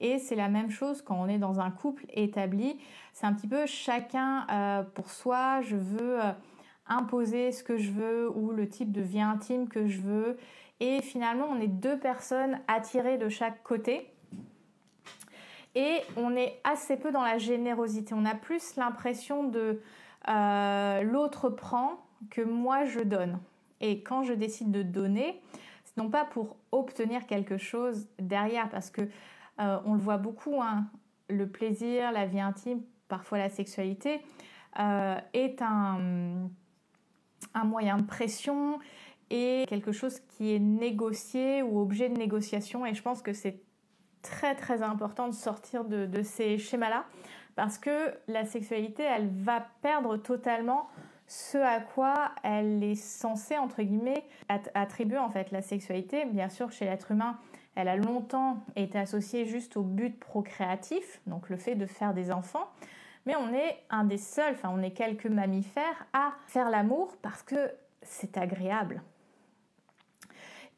Et 0.00 0.18
c'est 0.18 0.34
la 0.34 0.48
même 0.48 0.70
chose 0.70 1.02
quand 1.02 1.16
on 1.16 1.28
est 1.28 1.38
dans 1.38 1.60
un 1.60 1.70
couple 1.70 2.04
établi. 2.08 2.78
C'est 3.12 3.26
un 3.26 3.32
petit 3.32 3.48
peu 3.48 3.66
chacun 3.66 4.46
euh, 4.50 4.82
pour 4.82 5.10
soi. 5.10 5.60
Je 5.62 5.76
veux 5.76 6.22
euh, 6.24 6.32
imposer 6.88 7.52
ce 7.52 7.62
que 7.62 7.76
je 7.76 7.90
veux 7.90 8.30
ou 8.30 8.50
le 8.52 8.68
type 8.68 8.92
de 8.92 9.00
vie 9.00 9.20
intime 9.20 9.68
que 9.68 9.86
je 9.86 10.00
veux. 10.00 10.36
Et 10.80 11.00
finalement, 11.02 11.46
on 11.50 11.60
est 11.60 11.68
deux 11.68 11.98
personnes 11.98 12.60
attirées 12.68 13.18
de 13.18 13.28
chaque 13.28 13.62
côté. 13.62 14.12
Et 15.74 16.00
on 16.16 16.34
est 16.36 16.60
assez 16.64 16.96
peu 16.96 17.12
dans 17.12 17.22
la 17.22 17.38
générosité. 17.38 18.14
On 18.14 18.24
a 18.24 18.34
plus 18.34 18.76
l'impression 18.76 19.44
de 19.44 19.80
euh, 20.28 21.02
l'autre 21.02 21.50
prend 21.50 22.06
que 22.30 22.40
moi 22.40 22.84
je 22.84 23.00
donne. 23.00 23.38
Et 23.80 24.02
quand 24.02 24.22
je 24.22 24.32
décide 24.32 24.70
de 24.70 24.82
donner, 24.82 25.40
non 25.96 26.10
pas 26.10 26.24
pour 26.24 26.56
obtenir 26.72 27.26
quelque 27.26 27.58
chose 27.58 28.08
derrière, 28.18 28.68
parce 28.68 28.90
que 28.90 29.02
euh, 29.60 29.78
on 29.84 29.94
le 29.94 30.00
voit 30.00 30.18
beaucoup, 30.18 30.60
hein, 30.62 30.86
le 31.28 31.46
plaisir, 31.46 32.12
la 32.12 32.26
vie 32.26 32.40
intime, 32.40 32.80
parfois 33.08 33.38
la 33.38 33.48
sexualité, 33.48 34.20
euh, 34.78 35.18
est 35.32 35.62
un, 35.62 36.48
un 37.54 37.64
moyen 37.64 37.96
de 37.96 38.02
pression 38.02 38.78
et 39.30 39.64
quelque 39.68 39.92
chose 39.92 40.20
qui 40.28 40.54
est 40.54 40.58
négocié 40.58 41.62
ou 41.62 41.80
objet 41.80 42.08
de 42.08 42.16
négociation. 42.16 42.86
Et 42.86 42.94
je 42.94 43.02
pense 43.02 43.22
que 43.22 43.32
c'est 43.32 43.60
très 44.22 44.54
très 44.54 44.82
important 44.82 45.28
de 45.28 45.34
sortir 45.34 45.84
de, 45.84 46.22
ces 46.22 46.58
schémas-là 46.58 47.04
parce 47.54 47.78
que 47.78 48.12
la 48.28 48.44
sexualité, 48.44 49.02
elle 49.02 49.28
va 49.28 49.66
perdre 49.82 50.16
totalement 50.16 50.88
ce 51.26 51.58
à 51.58 51.80
quoi 51.80 52.32
elle 52.42 52.84
est 52.84 52.94
censée, 52.94 53.56
entre 53.56 53.82
guillemets, 53.82 54.24
attribuer 54.74 55.18
en 55.18 55.30
fait 55.30 55.50
la 55.50 55.62
sexualité. 55.62 56.24
Bien 56.26 56.48
sûr, 56.48 56.70
chez 56.70 56.84
l'être 56.84 57.10
humain, 57.10 57.38
elle 57.74 57.88
a 57.88 57.96
longtemps 57.96 58.64
été 58.76 58.98
associée 58.98 59.44
juste 59.44 59.76
au 59.76 59.82
but 59.82 60.18
procréatif, 60.18 61.20
donc 61.26 61.48
le 61.48 61.56
fait 61.56 61.74
de 61.74 61.86
faire 61.86 62.14
des 62.14 62.30
enfants. 62.30 62.68
Mais 63.26 63.36
on 63.36 63.52
est 63.52 63.82
un 63.90 64.04
des 64.04 64.18
seuls, 64.18 64.54
enfin 64.54 64.70
on 64.72 64.82
est 64.82 64.92
quelques 64.92 65.26
mammifères 65.26 66.06
à 66.12 66.32
faire 66.46 66.70
l'amour 66.70 67.16
parce 67.20 67.42
que 67.42 67.72
c'est 68.02 68.38
agréable. 68.38 69.02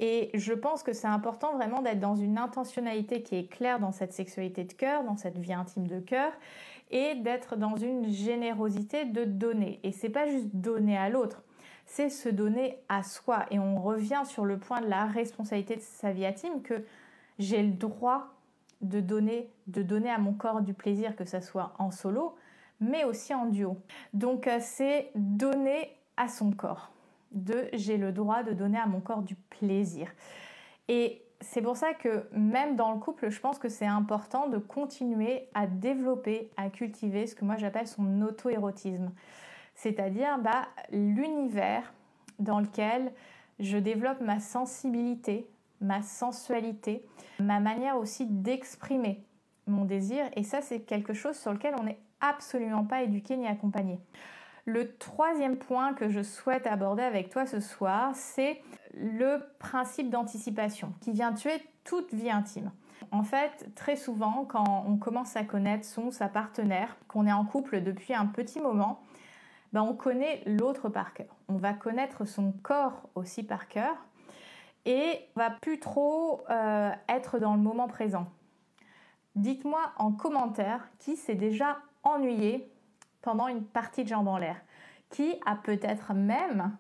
Et 0.01 0.31
je 0.35 0.53
pense 0.53 0.83
que 0.83 0.93
c'est 0.93 1.09
important 1.09 1.55
vraiment 1.55 1.83
d'être 1.83 2.01
dans 2.01 2.15
une 2.15 2.39
intentionnalité 2.39 3.23
qui 3.23 3.37
est 3.37 3.49
claire 3.49 3.81
dans 3.81 3.91
cette 3.91 4.13
sexualité 4.13 4.65
de 4.65 4.73
cœur, 4.73 5.03
dans 5.03 5.17
cette 5.17 5.39
vie 5.39 5.53
intime 5.53 5.89
de 5.89 5.99
cœur, 5.99 6.33
et 6.91 7.17
d'être 7.17 7.57
dans 7.57 7.77
une 7.77 8.09
générosité 8.09 9.05
de 9.05 9.25
donner. 9.25 9.81
Et 9.83 9.93
c'est 9.93 10.09
pas 10.09 10.29
juste 10.29 10.55
donner 10.55 10.97
à 10.97 11.11
l'autre, 11.11 11.43
c'est 11.85 12.11
se 12.11 12.29
donner 12.29 12.79
à 12.89 13.03
soi. 13.03 13.47
Et 13.51 13.59
on 13.59 13.81
revient 13.81 14.23
sur 14.25 14.45
le 14.45 14.59
point 14.59 14.81
de 14.81 14.87
la 14.87 15.05
responsabilité 15.07 15.77
de 15.77 15.81
sa 15.81 16.13
vie 16.13 16.27
intime 16.27 16.63
que 16.63 16.85
j'ai 17.39 17.63
le 17.63 17.73
droit 17.73 18.38
de 18.81 19.01
donner, 19.01 19.51
de 19.67 19.83
donner 19.83 20.11
à 20.11 20.19
mon 20.19 20.33
corps 20.33 20.61
du 20.61 20.75
plaisir, 20.75 21.17
que 21.17 21.25
ce 21.25 21.41
soit 21.41 21.75
en 21.79 21.91
solo, 21.91 22.37
mais 22.81 23.05
aussi 23.05 23.35
en 23.35 23.47
duo. 23.47 23.77
Donc 24.13 24.47
euh, 24.47 24.59
c'est 24.61 25.11
donner 25.15 25.97
à 26.17 26.29
son 26.29 26.53
corps 26.53 26.91
de 27.33 27.69
j'ai 27.75 27.99
le 27.99 28.13
droit 28.13 28.43
de 28.43 28.53
donner 28.53 28.79
à 28.79 28.87
mon 28.87 29.01
corps 29.01 29.23
du 29.23 29.35
plaisir. 29.35 30.11
Et 30.89 31.23
c'est 31.41 31.63
pour 31.63 31.77
ça 31.77 31.95
que 31.95 32.27
même 32.33 32.77
dans 32.77 32.93
le 32.93 32.99
couple, 32.99 33.29
je 33.31 33.41
pense 33.41 33.59
que 33.59 33.69
c'est 33.69 33.87
important 33.87 34.49
de 34.49 34.59
continuer 34.59 35.49
à 35.55 35.67
développer, 35.67 36.51
à 36.57 36.71
cultiver 36.71 37.27
ce 37.27 37.35
que 37.35 37.45
moi 37.45 37.57
j'appelle 37.57 37.87
son 37.87 38.23
auto-érotisme. 38.23 39.13
C'est-à-dire 39.75 40.39
bah, 40.39 40.67
l'univers 40.91 41.93
dans 42.39 42.61
lequel 42.61 43.13
je 43.61 43.77
développe 43.79 44.21
ma 44.21 44.41
sensibilité, 44.41 45.49
ma 45.81 46.03
sensualité, 46.03 47.05
ma 47.39 47.61
manière 47.61 47.97
aussi 47.97 48.27
d'exprimer 48.27 49.25
mon 49.67 49.85
désir. 49.85 50.25
Et 50.35 50.43
ça, 50.43 50.61
c'est 50.61 50.81
quelque 50.81 51.13
chose 51.13 51.37
sur 51.37 51.53
lequel 51.53 51.75
on 51.79 51.85
n'est 51.85 52.01
absolument 52.21 52.85
pas 52.85 53.03
éduqué 53.03 53.37
ni 53.37 53.47
accompagné. 53.47 54.01
Le 54.65 54.97
troisième 54.97 55.57
point 55.57 55.95
que 55.95 56.09
je 56.09 56.23
souhaite 56.23 56.67
aborder 56.67 57.03
avec 57.03 57.31
toi 57.31 57.47
ce 57.47 57.61
soir, 57.61 58.11
c'est 58.15 58.61
le 58.95 59.39
principe 59.59 60.11
d'anticipation 60.11 60.93
qui 61.01 61.13
vient 61.13 61.33
tuer 61.33 61.63
toute 61.85 62.13
vie 62.13 62.31
intime. 62.31 62.71
En 63.11 63.23
fait, 63.23 63.71
très 63.75 63.97
souvent, 63.97 64.45
quand 64.47 64.85
on 64.87 64.97
commence 64.97 65.37
à 65.37 65.45
connaître 65.45 65.87
son 65.87 66.11
sa 66.11 66.29
partenaire, 66.29 66.97
qu'on 67.07 67.27
est 67.27 67.33
en 67.33 67.45
couple 67.45 67.81
depuis 67.83 68.13
un 68.13 68.27
petit 68.27 68.61
moment, 68.61 69.01
ben 69.73 69.83
on 69.83 69.95
connaît 69.95 70.43
l'autre 70.45 70.89
par 70.89 71.15
cœur. 71.15 71.35
On 71.49 71.57
va 71.57 71.73
connaître 71.73 72.27
son 72.27 72.53
corps 72.63 73.09
aussi 73.15 73.43
par 73.43 73.69
cœur 73.69 73.95
et 74.89 75.29
on 75.37 75.41
va 75.41 75.51
plus 75.51 75.79
trop 75.79 76.41
euh, 76.49 76.91
être 77.11 77.39
dans 77.39 77.55
le 77.55 77.61
moment 77.61 77.89
présent. 77.89 78.27
Dites-moi 79.37 79.81
en 79.99 80.13
commentaire 80.13 80.89
qui 80.99 81.15
s'est 81.15 81.35
déjà 81.35 81.77
ennuyé 82.03 82.73
pendant 83.21 83.49
une 83.49 83.63
partie 83.63 84.03
de 84.03 84.09
jambes 84.09 84.29
en 84.29 84.39
l'air, 84.39 84.57
qui 85.11 85.39
a 85.45 85.57
peut-être 85.57 86.15
même 86.15 86.75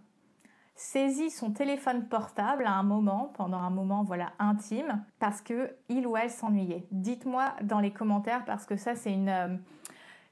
saisi 0.75 1.31
son 1.31 1.51
téléphone 1.51 2.09
portable 2.09 2.65
à 2.65 2.73
un 2.73 2.83
moment, 2.83 3.31
pendant 3.37 3.59
un 3.59 3.69
moment 3.69 4.05
voilà 4.05 4.33
intime, 4.39 5.05
parce 5.19 5.43
que 5.43 5.77
il 5.91 6.07
ou 6.07 6.17
elle 6.17 6.31
s'ennuyait. 6.31 6.87
Dites-moi 6.91 7.53
dans 7.63 7.81
les 7.81 7.93
commentaires 7.93 8.47
parce 8.47 8.65
que 8.65 8.77
ça 8.77 8.95
c'est 8.95 9.13
une 9.13 9.29
euh, 9.29 9.55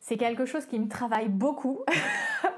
c'est 0.01 0.17
quelque 0.17 0.47
chose 0.47 0.65
qui 0.65 0.79
me 0.79 0.89
travaille 0.89 1.29
beaucoup. 1.29 1.81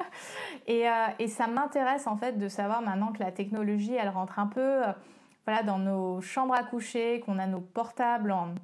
et, 0.69 0.89
euh, 0.89 0.93
et, 1.19 1.27
ça 1.27 1.49
m'intéresse 1.49 2.07
en 2.07 2.17
fait 2.17 2.39
de 2.39 2.49
savoir 2.49 2.83
maintenant 2.83 3.13
que 3.13 3.19
la 3.19 3.33
technologie 3.33 3.95
elle 3.95 4.11
rentre 4.11 4.39
un 4.39 4.47
peu 4.47 4.61
euh, 4.61 4.93
voilà 5.45 5.65
dans 5.65 5.79
nos 5.79 6.21
chambres 6.21 6.55
à 6.55 6.63
coucher, 6.63 7.21
qu'on 7.27 7.39
a 7.41 7.47
nos 7.47 7.61
portables 7.61 8.31
en 8.31 8.55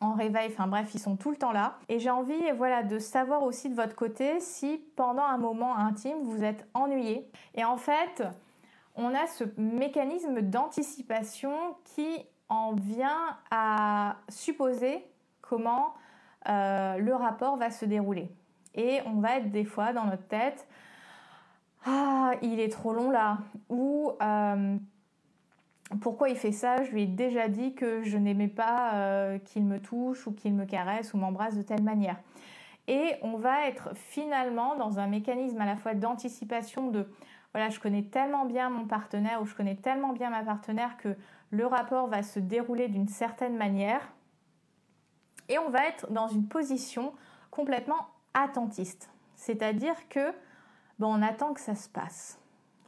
en 0.00 0.12
réveil, 0.12 0.48
enfin 0.52 0.68
bref, 0.68 0.90
ils 0.94 1.00
sont 1.00 1.16
tout 1.16 1.30
le 1.30 1.36
temps 1.36 1.52
là. 1.52 1.78
Et 1.88 1.98
j'ai 1.98 2.10
envie 2.10 2.50
voilà, 2.56 2.82
de 2.82 2.98
savoir 2.98 3.42
aussi 3.42 3.68
de 3.68 3.74
votre 3.74 3.96
côté 3.96 4.38
si 4.40 4.80
pendant 4.96 5.24
un 5.24 5.38
moment 5.38 5.76
intime, 5.76 6.18
vous 6.22 6.44
êtes 6.44 6.66
ennuyé. 6.74 7.28
Et 7.54 7.64
en 7.64 7.76
fait, 7.76 8.22
on 8.94 9.14
a 9.14 9.26
ce 9.26 9.44
mécanisme 9.56 10.40
d'anticipation 10.42 11.76
qui 11.84 12.24
en 12.48 12.74
vient 12.74 13.36
à 13.50 14.16
supposer 14.28 15.04
comment 15.40 15.94
euh, 16.48 16.96
le 16.98 17.14
rapport 17.14 17.56
va 17.56 17.70
se 17.70 17.84
dérouler. 17.84 18.30
Et 18.74 19.00
on 19.06 19.20
va 19.20 19.38
être 19.38 19.50
des 19.50 19.64
fois 19.64 19.92
dans 19.92 20.04
notre 20.04 20.26
tête, 20.28 20.68
ah, 21.86 22.32
il 22.42 22.60
est 22.60 22.70
trop 22.70 22.92
long 22.92 23.10
là, 23.10 23.38
ou 23.68 24.12
euh, 24.20 24.76
pourquoi 26.00 26.28
il 26.28 26.36
fait 26.36 26.52
ça? 26.52 26.82
Je 26.84 26.90
lui 26.90 27.02
ai 27.02 27.06
déjà 27.06 27.48
dit 27.48 27.74
que 27.74 28.02
je 28.02 28.18
n'aimais 28.18 28.48
pas 28.48 28.94
euh, 28.94 29.38
qu'il 29.38 29.64
me 29.64 29.80
touche 29.80 30.26
ou 30.26 30.32
qu'il 30.32 30.54
me 30.54 30.66
caresse 30.66 31.14
ou 31.14 31.18
m'embrasse 31.18 31.56
de 31.56 31.62
telle 31.62 31.82
manière. 31.82 32.16
Et 32.88 33.14
on 33.22 33.36
va 33.36 33.66
être 33.66 33.90
finalement 33.94 34.76
dans 34.76 34.98
un 34.98 35.06
mécanisme 35.06 35.60
à 35.60 35.66
la 35.66 35.76
fois 35.76 35.94
d'anticipation 35.94 36.90
de 36.90 37.06
voilà, 37.54 37.70
je 37.70 37.80
connais 37.80 38.02
tellement 38.02 38.44
bien 38.44 38.68
mon 38.68 38.86
partenaire 38.86 39.40
ou 39.40 39.46
je 39.46 39.54
connais 39.54 39.76
tellement 39.76 40.12
bien 40.12 40.30
ma 40.30 40.42
partenaire 40.42 40.96
que 40.98 41.16
le 41.50 41.66
rapport 41.66 42.06
va 42.06 42.22
se 42.22 42.38
dérouler 42.38 42.88
d'une 42.88 43.08
certaine 43.08 43.56
manière. 43.56 44.12
Et 45.48 45.58
on 45.58 45.70
va 45.70 45.86
être 45.86 46.12
dans 46.12 46.28
une 46.28 46.46
position 46.46 47.14
complètement 47.50 48.08
attentiste. 48.34 49.10
C'est-à-dire 49.34 49.96
que 50.10 50.32
on 51.06 51.22
attend 51.22 51.54
que 51.54 51.60
ça 51.60 51.74
se 51.74 51.88
passe. 51.88 52.38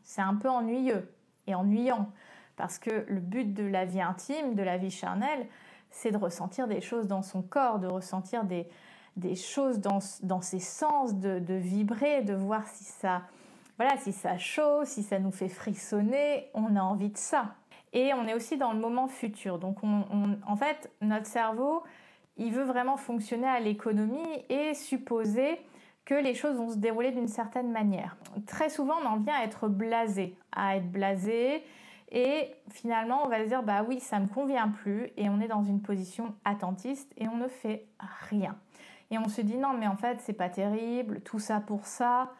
C'est 0.02 0.22
un 0.22 0.34
peu 0.34 0.48
ennuyeux 0.48 1.08
et 1.46 1.54
ennuyant. 1.54 2.10
Parce 2.56 2.78
que 2.78 3.04
le 3.08 3.20
but 3.20 3.54
de 3.54 3.64
la 3.64 3.84
vie 3.84 4.00
intime, 4.00 4.54
de 4.54 4.62
la 4.62 4.76
vie 4.76 4.90
charnelle, 4.90 5.46
c'est 5.90 6.10
de 6.10 6.16
ressentir 6.16 6.68
des 6.68 6.80
choses 6.80 7.06
dans 7.06 7.22
son 7.22 7.42
corps, 7.42 7.78
de 7.78 7.86
ressentir 7.86 8.44
des, 8.44 8.66
choses 9.34 9.80
dans, 9.80 10.00
ses 10.00 10.60
sens, 10.60 11.14
de, 11.14 11.54
vibrer, 11.54 12.22
de 12.22 12.34
voir 12.34 12.66
si 12.66 12.84
ça, 12.84 13.22
voilà, 13.76 13.96
si 13.96 14.12
ça 14.12 14.36
chaud, 14.38 14.84
si 14.84 15.02
ça 15.02 15.18
nous 15.18 15.32
fait 15.32 15.48
frissonner. 15.48 16.50
On 16.54 16.76
a 16.76 16.80
envie 16.80 17.10
de 17.10 17.18
ça. 17.18 17.54
Et 17.92 18.12
on 18.14 18.26
est 18.26 18.34
aussi 18.34 18.56
dans 18.56 18.72
le 18.72 18.78
moment 18.78 19.08
futur. 19.08 19.58
Donc, 19.58 19.78
en 19.82 20.56
fait, 20.56 20.90
notre 21.00 21.26
cerveau, 21.26 21.82
il 22.36 22.52
veut 22.52 22.64
vraiment 22.64 22.96
fonctionner 22.96 23.48
à 23.48 23.60
l'économie 23.60 24.44
et 24.48 24.74
supposer 24.74 25.60
que 26.10 26.14
les 26.16 26.34
choses 26.34 26.56
vont 26.56 26.70
se 26.70 26.76
dérouler 26.76 27.12
d'une 27.12 27.28
certaine 27.28 27.70
manière. 27.70 28.16
Très 28.44 28.68
souvent, 28.68 28.96
on 29.00 29.06
en 29.06 29.16
vient 29.18 29.36
à 29.36 29.44
être 29.44 29.68
blasé, 29.68 30.36
à 30.50 30.76
être 30.76 30.90
blasé 30.90 31.62
et 32.10 32.52
finalement, 32.68 33.22
on 33.24 33.28
va 33.28 33.44
se 33.44 33.48
dire, 33.48 33.62
bah 33.62 33.84
oui, 33.86 34.00
ça 34.00 34.18
me 34.18 34.26
convient 34.26 34.70
plus, 34.70 35.12
et 35.16 35.28
on 35.28 35.40
est 35.40 35.46
dans 35.46 35.62
une 35.62 35.80
position 35.80 36.34
attentiste 36.44 37.12
et 37.16 37.28
on 37.28 37.36
ne 37.36 37.46
fait 37.46 37.86
rien. 38.28 38.58
Et 39.12 39.18
on 39.18 39.28
se 39.28 39.40
dit, 39.40 39.56
non, 39.56 39.74
mais 39.78 39.86
en 39.86 39.94
fait, 39.94 40.20
c'est 40.20 40.32
pas 40.32 40.48
terrible, 40.48 41.20
tout 41.20 41.38
ça 41.38 41.60
pour 41.60 41.86
ça. 41.86 42.32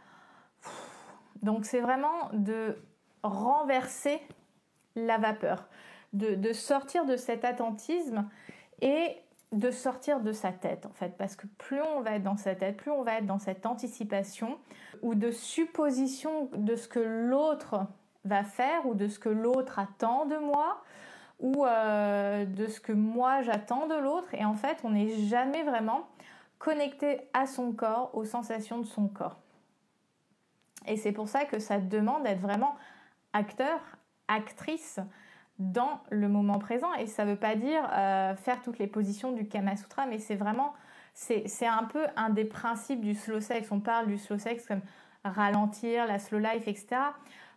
Donc, 1.43 1.65
c'est 1.65 1.81
vraiment 1.81 2.29
de 2.33 2.77
renverser 3.23 4.21
la 4.97 5.19
vapeur, 5.19 5.69
de, 6.13 6.35
de, 6.35 6.53
sortir 6.53 7.07
de 7.07 7.15
cet 7.15 7.45
attentisme 7.45 8.29
et 8.83 9.17
de 9.53 9.71
sortir 9.71 10.21
de 10.21 10.33
sa 10.33 10.53
tête 10.53 10.87
en 10.87 10.93
fait 10.93 11.17
parce 11.17 11.35
que 11.35 11.47
plus 11.59 11.81
on 11.83 12.03
va 12.03 12.13
être 12.13 12.23
dans 12.23 12.37
sa 12.37 12.55
tête 12.55 12.77
plus 12.77 12.91
on 12.91 13.03
va 13.03 13.15
être 13.15 13.27
dans 13.27 13.41
cette 13.41 13.67
anticipation 13.67 14.59
ou 15.03 15.17
de 15.17 15.33
supposition 15.33 16.49
de 16.55 16.77
ce 16.77 16.87
que 16.87 17.01
l'autre 17.01 17.87
va 18.25 18.45
faire 18.45 18.87
ou 18.87 18.95
de 18.95 19.09
ce 19.09 19.19
que 19.19 19.29
l'autre 19.29 19.81
attend 19.81 20.27
de 20.27 20.37
moi 20.37 20.83
ou 21.41 21.67
euh, 21.67 22.45
de 22.45 22.67
ce 22.67 22.79
que 22.79 22.93
moi 22.93 23.43
j'attends 23.43 23.87
de 23.89 23.95
l'autre 23.95 24.33
et 24.35 24.45
en 24.45 24.55
fait 24.55 24.79
on 24.85 24.91
n'est 24.91 25.11
jamais 25.27 25.65
vraiment 25.65 26.07
connecté 26.61 27.23
à 27.33 27.47
son 27.47 27.73
corps, 27.73 28.11
aux 28.15 28.25
sensations 28.25 28.79
de 28.79 28.87
son 28.87 29.09
corps. 29.09 29.41
Et 30.87 30.97
c'est 30.97 31.13
pour 31.13 31.29
ça 31.29 31.45
que 31.45 31.59
ça 31.59 31.79
demande 31.79 32.23
d'être 32.23 32.41
vraiment 32.41 32.77
acteur, 33.33 33.81
actrice 34.29 35.01
dans 35.61 36.01
le 36.11 36.29
moment 36.29 36.59
présent. 36.59 36.93
Et 36.95 37.07
ça 37.07 37.25
ne 37.25 37.31
veut 37.31 37.39
pas 37.39 37.55
dire 37.55 37.89
euh, 37.93 38.35
faire 38.35 38.61
toutes 38.63 38.79
les 38.79 38.87
positions 38.87 39.31
du 39.33 39.47
Kama 39.47 39.77
Sutra, 39.77 40.07
mais 40.07 40.19
c'est 40.19 40.35
vraiment, 40.35 40.73
c'est 41.15 41.67
un 41.67 41.85
peu 41.85 42.07
un 42.17 42.31
des 42.31 42.47
principes 42.47 43.03
du 43.03 43.15
slow 43.15 43.41
sex. 43.41 43.71
On 43.71 43.79
parle 43.79 44.07
du 44.07 44.19
slow 44.19 44.39
sex 44.39 44.67
comme 44.67 44.81
ralentir, 45.23 46.07
la 46.07 46.19
slow 46.19 46.39
life, 46.39 46.67
etc 46.67 46.97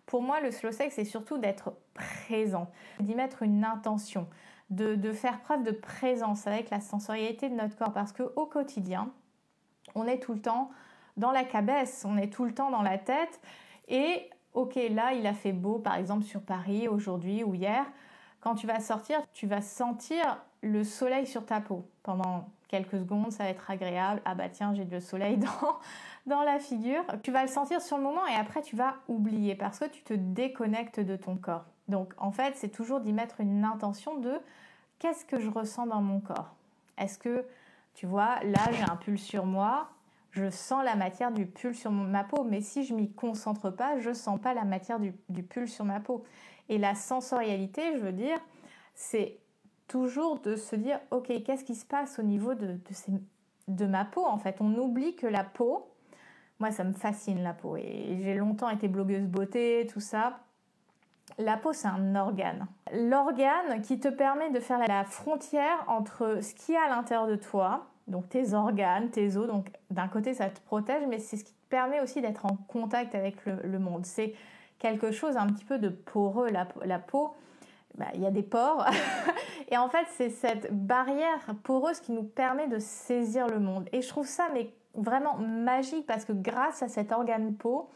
Pour 0.05 0.21
moi, 0.21 0.41
le 0.41 0.51
slow 0.51 0.71
sex, 0.71 0.93
c'est 0.95 1.05
surtout 1.05 1.37
d'être 1.37 1.73
présent, 1.93 2.69
d'y 2.99 3.15
mettre 3.15 3.41
une 3.41 3.63
intention, 3.63 4.27
de, 4.69 4.95
de, 4.95 5.13
faire 5.13 5.39
preuve 5.39 5.63
de 5.63 5.71
présence 5.71 6.45
avec 6.45 6.69
la 6.69 6.81
sensorialité 6.81 7.47
de 7.47 7.55
notre 7.55 7.77
corps. 7.77 7.93
Parce 7.93 8.11
qu'au 8.11 8.45
quotidien, 8.45 9.11
on 9.95 10.07
est 10.07 10.19
tout 10.19 10.33
le 10.33 10.41
temps 10.41 10.71
dans 11.15 11.31
la 11.31 11.45
cabesse, 11.45 12.03
on 12.05 12.17
est 12.17 12.33
tout 12.33 12.43
le 12.43 12.53
temps 12.53 12.69
dans 12.69 12.81
la 12.81 12.97
tête. 12.97 13.39
Et 13.87 14.29
ok, 14.53 14.75
là, 14.91 15.13
il 15.13 15.25
a 15.27 15.33
fait 15.33 15.53
beau, 15.53 15.79
par 15.79 15.95
exemple, 15.95 16.23
sur 16.23 16.41
Paris, 16.41 16.87
aujourd'hui 16.87 17.43
ou 17.43 17.53
hier. 17.53 17.85
Quand 18.41 18.55
tu 18.55 18.67
vas 18.67 18.79
sortir, 18.79 19.21
tu 19.33 19.47
vas 19.47 19.61
sentir 19.61 20.37
le 20.61 20.83
soleil 20.83 21.25
sur 21.25 21.45
ta 21.45 21.61
peau. 21.61 21.85
Pendant 22.03 22.49
quelques 22.67 22.97
secondes, 22.97 23.31
ça 23.31 23.43
va 23.43 23.49
être 23.49 23.69
agréable. 23.69 24.21
Ah 24.25 24.35
bah 24.35 24.49
tiens, 24.49 24.73
j'ai 24.73 24.85
le 24.85 24.99
soleil 24.99 25.37
dans, 25.37 25.79
dans 26.25 26.43
la 26.43 26.59
figure. 26.59 27.03
Tu 27.21 27.31
vas 27.31 27.43
le 27.43 27.47
sentir 27.47 27.81
sur 27.81 27.97
le 27.97 28.03
moment 28.03 28.25
et 28.25 28.33
après 28.33 28.61
tu 28.61 28.75
vas 28.75 28.95
oublier 29.07 29.55
parce 29.55 29.79
que 29.79 29.85
tu 29.85 30.01
te 30.01 30.13
déconnectes 30.13 30.99
de 30.99 31.15
ton 31.15 31.35
corps. 31.35 31.65
Donc 31.87 32.13
en 32.17 32.31
fait, 32.31 32.55
c'est 32.55 32.69
toujours 32.69 32.99
d'y 32.99 33.13
mettre 33.13 33.41
une 33.41 33.63
intention 33.63 34.17
de 34.17 34.33
qu'est-ce 34.99 35.25
que 35.25 35.39
je 35.39 35.49
ressens 35.49 35.87
dans 35.87 36.01
mon 36.01 36.19
corps? 36.19 36.55
Est-ce 36.97 37.19
que, 37.19 37.45
tu 37.93 38.05
vois, 38.05 38.39
là 38.43 38.71
j'ai 38.71 38.83
un 38.83 38.95
pull 38.95 39.19
sur 39.19 39.45
moi, 39.45 39.89
je 40.33 40.49
sens 40.49 40.83
la 40.83 40.95
matière 40.95 41.31
du 41.31 41.45
pull 41.45 41.75
sur 41.75 41.91
ma 41.91 42.23
peau, 42.23 42.43
mais 42.43 42.59
si 42.59 42.83
je 42.83 42.95
m'y 42.95 43.13
concentre 43.13 43.69
pas, 43.69 43.99
je 43.99 44.11
sens 44.13 44.41
pas 44.41 44.55
la 44.55 44.65
matière 44.65 44.99
du, 44.99 45.13
pull 45.43 45.67
sur 45.67 45.85
ma 45.85 45.99
peau. 45.99 46.23
Et 46.69 46.79
la 46.79 46.95
sensorialité, 46.95 47.93
je 47.95 47.99
veux 47.99 48.11
dire, 48.11 48.39
c'est 48.95 49.39
toujours 49.87 50.39
de 50.39 50.55
se 50.55 50.75
dire, 50.75 50.99
ok, 51.11 51.31
qu'est-ce 51.43 51.63
qui 51.63 51.75
se 51.75 51.85
passe 51.85 52.17
au 52.17 52.23
niveau 52.23 52.55
de, 52.55 53.85
ma 53.85 54.05
peau 54.05 54.25
en 54.25 54.39
fait? 54.39 54.57
On 54.59 54.75
oublie 54.75 55.15
que 55.15 55.27
la 55.27 55.43
peau, 55.43 55.93
moi 56.57 56.71
ça 56.71 56.83
me 56.83 56.93
fascine 56.93 57.43
la 57.43 57.53
peau, 57.53 57.77
et 57.77 58.19
j'ai 58.23 58.33
longtemps 58.33 58.71
été 58.71 58.87
blogueuse 58.87 59.27
beauté, 59.27 59.87
tout 59.93 59.99
ça. 59.99 60.39
La 61.37 61.57
peau, 61.57 61.73
c'est 61.73 61.87
un 61.87 62.15
organe. 62.15 62.65
L'organe 62.91 63.81
qui 63.83 63.99
te 63.99 64.07
permet 64.07 64.49
de 64.49 64.59
faire 64.59 64.79
la 64.79 65.03
frontière 65.03 65.83
entre 65.87 66.39
ce 66.41 66.55
qui 66.55 66.73
est 66.73 66.77
à 66.77 66.89
l'intérieur 66.89 67.27
de 67.27 67.35
toi, 67.35 67.92
donc 68.07 68.29
tes 68.29 68.53
organes, 68.53 69.09
tes 69.09 69.37
os. 69.37 69.47
Donc 69.47 69.69
d'un 69.89 70.07
côté, 70.07 70.33
ça 70.33 70.49
te 70.49 70.59
protège, 70.61 71.03
mais 71.07 71.19
c'est 71.19 71.37
ce 71.37 71.43
qui 71.43 71.53
te 71.53 71.69
permet 71.69 72.01
aussi 72.01 72.21
d'être 72.21 72.45
en 72.45 72.55
contact 72.67 73.15
avec 73.15 73.45
le, 73.45 73.79
monde. 73.79 74.05
C'est 74.05 74.33
quelque 74.79 75.11
chose 75.11 75.37
un 75.37 75.47
petit 75.47 75.65
peu 75.65 75.79
de 75.79 75.89
poreux, 75.89 76.49
la, 76.49 76.99
peau. 76.99 77.35
Bah, 77.97 78.07
il 78.15 78.21
y 78.21 78.25
a 78.25 78.31
des 78.31 78.43
pores. 78.43 78.85
et 79.69 79.77
en 79.77 79.87
fait, 79.89 80.05
c'est 80.11 80.29
cette 80.29 80.73
barrière 80.73 81.55
poreuse 81.63 81.99
qui 81.99 82.11
nous 82.11 82.23
permet 82.23 82.67
de 82.67 82.79
saisir 82.79 83.47
le 83.47 83.59
monde. 83.59 83.87
Et 83.91 84.01
je 84.01 84.09
trouve 84.09 84.27
ça 84.27 84.47
mais 84.53 84.73
vraiment 84.95 85.37
magique 85.37 86.05
parce 86.05 86.25
que 86.25 86.33
grâce 86.33 86.83
à 86.83 86.87
cet 86.87 87.11
organe 87.11 87.55
peau, 87.55 87.89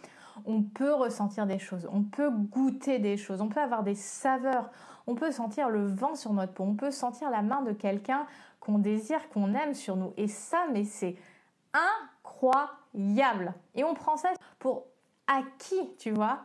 on 0.45 0.61
peut 0.61 0.93
ressentir 0.93 1.47
des 1.47 1.59
choses, 1.59 1.87
on 1.91 2.03
peut 2.03 2.29
goûter 2.29 2.99
des 2.99 3.17
choses, 3.17 3.41
on 3.41 3.49
peut 3.49 3.59
avoir 3.59 3.83
des 3.83 3.95
saveurs, 3.95 4.69
on 5.07 5.15
peut 5.15 5.31
sentir 5.31 5.69
le 5.69 5.87
vent 5.87 6.15
sur 6.15 6.33
notre 6.33 6.53
peau, 6.53 6.63
on 6.63 6.75
peut 6.75 6.91
sentir 6.91 7.29
la 7.29 7.41
main 7.41 7.61
de 7.61 7.71
quelqu'un 7.71 8.27
qu'on 8.67 8.79
désire, 8.79 9.29
qu'on 9.29 9.53
aime 9.53 9.73
sur 9.73 9.95
nous. 9.95 10.13
Et 10.17 10.27
ça, 10.27 10.65
mais 10.73 10.83
c'est 10.83 11.15
incroyable. 11.73 13.53
Et 13.73 13.85
on 13.85 13.93
prend 13.93 14.17
ça 14.17 14.33
pour 14.59 14.85
acquis, 15.25 15.95
tu 15.97 16.11
vois. 16.11 16.39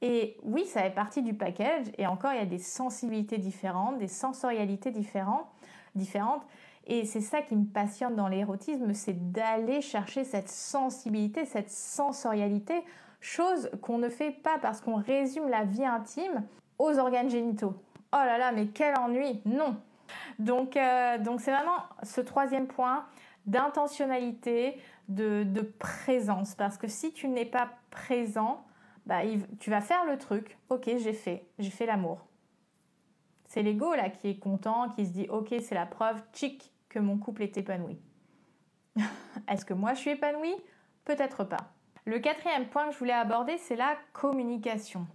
Et 0.00 0.38
oui, 0.42 0.64
ça 0.64 0.82
fait 0.82 0.94
partie 0.94 1.22
du 1.22 1.34
package. 1.34 1.86
Et 1.98 2.06
encore, 2.06 2.32
il 2.32 2.38
y 2.38 2.42
a 2.42 2.46
des 2.46 2.58
sensibilités 2.58 3.36
différentes, 3.36 3.98
des 3.98 4.08
sensorialités 4.08 4.90
différentes. 4.90 5.46
différentes. 5.94 6.42
Et 6.86 7.04
c'est 7.04 7.20
ça 7.20 7.42
qui 7.42 7.54
me 7.54 7.66
passionne 7.66 8.16
dans 8.16 8.28
l'érotisme, 8.28 8.94
c'est 8.94 9.30
d'aller 9.32 9.82
chercher 9.82 10.24
cette 10.24 10.48
sensibilité, 10.48 11.44
cette 11.44 11.70
sensorialité, 11.70 12.82
chose 13.20 13.70
qu'on 13.82 13.98
ne 13.98 14.08
fait 14.08 14.30
pas 14.30 14.58
parce 14.62 14.80
qu'on 14.80 14.96
résume 14.96 15.48
la 15.48 15.64
vie 15.64 15.84
intime 15.84 16.42
aux 16.78 16.98
organes 16.98 17.28
génitaux. 17.28 17.74
Oh 18.12 18.16
là 18.16 18.38
là, 18.38 18.50
mais 18.50 18.68
quel 18.68 18.98
ennui 18.98 19.42
Non, 19.44 19.76
donc, 20.38 20.76
euh, 20.76 21.18
donc 21.18 21.40
c'est 21.40 21.52
vraiment 21.52 21.84
ce 22.02 22.20
troisième 22.20 22.66
point 22.66 23.06
d'intentionnalité, 23.46 24.80
de, 25.08 25.62
présence. 25.78 26.54
Parce 26.54 26.78
que 26.78 26.86
si 26.86 27.12
tu 27.12 27.28
n'es 27.28 27.44
pas 27.44 27.70
présent, 27.90 28.64
bah, 29.06 29.20
tu 29.58 29.70
vas 29.70 29.80
faire 29.80 30.04
le 30.04 30.18
truc. 30.18 30.58
Ok, 30.68 30.84
j'ai 30.86 31.12
fait, 31.12 31.46
j'ai 31.58 31.70
fait 31.70 31.86
l'amour. 31.86 32.26
C'est 33.48 33.62
l'ego 33.62 33.94
là 33.94 34.10
qui 34.10 34.28
est 34.28 34.38
content, 34.38 34.90
qui 34.90 35.06
se 35.06 35.10
dit 35.10 35.26
ok, 35.28 35.54
c'est 35.60 35.74
la 35.74 35.86
preuve, 35.86 36.22
chic, 36.32 36.72
que 36.88 36.98
mon 37.00 37.18
couple 37.18 37.42
est 37.42 37.56
épanoui. 37.56 37.98
Est-ce 39.48 39.64
que 39.64 39.74
moi 39.74 39.94
je 39.94 40.00
suis 40.00 40.10
épanouie? 40.10 40.54
Peut-être 41.04 41.44
pas. 41.44 41.72
Le 42.04 42.18
quatrième 42.20 42.66
point 42.66 42.86
que 42.86 42.92
je 42.92 42.98
voulais 42.98 43.12
aborder, 43.12 43.58
c'est 43.58 43.76
la 43.76 43.96
communication. 44.12 45.06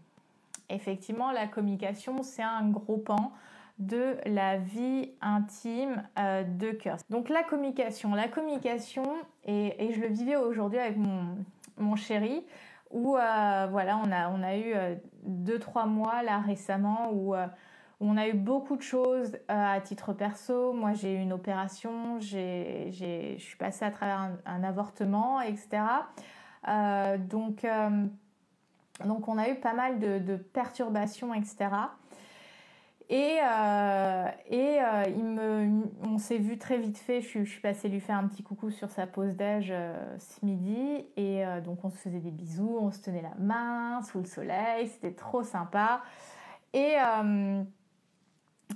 Effectivement, 0.69 1.31
la 1.31 1.47
communication, 1.47 2.23
c'est 2.23 2.43
un 2.43 2.69
gros 2.69 2.97
pan 2.97 3.31
de 3.79 4.17
la 4.25 4.57
vie 4.57 5.11
intime 5.21 6.03
euh, 6.17 6.43
de 6.43 6.71
cœur. 6.71 6.97
Donc 7.09 7.29
la 7.29 7.43
communication, 7.43 8.13
la 8.15 8.27
communication, 8.27 9.03
et, 9.45 9.91
je 9.93 9.99
le 9.99 10.07
vivais 10.07 10.37
aujourd'hui 10.37 10.79
avec 10.79 10.97
mon, 10.97 11.95
chéri, 11.95 12.45
où 12.91 13.17
euh, 13.17 13.67
voilà, 13.69 13.97
on 13.97 14.43
a, 14.43 14.57
eu 14.57 14.73
2-3 15.27 15.83
euh, 15.83 15.85
mois 15.87 16.23
là 16.23 16.39
récemment 16.39 17.11
où, 17.11 17.35
on 18.01 18.17
a 18.17 18.27
eu 18.27 18.33
beaucoup 18.33 18.75
de 18.75 18.81
choses 18.81 19.37
à 19.47 19.79
titre 19.81 20.13
perso. 20.13 20.73
Moi 20.73 20.93
j'ai 20.93 21.13
eu 21.13 21.19
une 21.19 21.33
opération, 21.33 22.19
je 22.19 23.35
suis 23.39 23.57
passée 23.57 23.85
à 23.85 23.91
travers 23.91 24.31
un, 24.45 24.63
avortement, 24.63 25.41
etc. 25.41 25.81
donc, 27.19 27.65
on 29.27 29.37
a 29.37 29.49
eu 29.49 29.55
pas 29.55 29.73
mal 29.73 29.99
de 29.99 30.35
perturbations, 30.35 31.33
etc. 31.33 31.67
Et, 33.09 33.37
euh, 33.39 34.27
et 34.49 34.79
euh, 34.81 35.03
il 35.09 35.23
me, 35.23 35.83
on 36.01 36.17
s'est 36.17 36.39
vu 36.39 36.57
très 36.57 36.77
vite 36.77 36.97
fait. 36.97 37.21
Je, 37.21 37.43
suis 37.43 37.61
passée 37.61 37.87
lui 37.87 37.99
faire 37.99 38.17
un 38.17 38.27
petit 38.27 38.41
coucou 38.41 38.71
sur 38.71 38.89
sa 38.89 39.05
pause 39.05 39.35
d'âge 39.35 39.67
euh, 39.69 39.95
ce 40.17 40.43
midi. 40.43 41.05
Et 41.15 41.43
donc 41.63 41.85
on 41.85 41.89
se 41.89 41.97
faisait 41.97 42.19
des 42.19 42.31
bisous, 42.31 42.77
on 42.81 42.91
se 42.91 43.01
tenait 43.01 43.21
la 43.21 43.35
main 43.37 44.01
sous 44.01 44.19
le 44.19 44.25
soleil. 44.25 44.87
C'était 44.87 45.13
trop 45.13 45.43
sympa. 45.43 46.01
Et, 46.73 46.95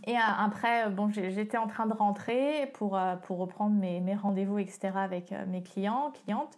et 0.08 0.16
après, 0.16 0.90
bon, 0.90 1.10
j'étais 1.12 1.58
en 1.58 1.68
train 1.68 1.88
de 1.88 1.94
rentrer 1.94 2.72
pour, 2.76 2.98
pour 3.24 3.40
reprendre 3.40 3.76
mes, 3.76 4.00
mes 4.00 4.16
rendez-vous, 4.16 4.60
etc. 4.60 4.92
avec 4.96 5.34
mes 5.48 5.64
clients, 5.64 6.14
clientes. 6.24 6.58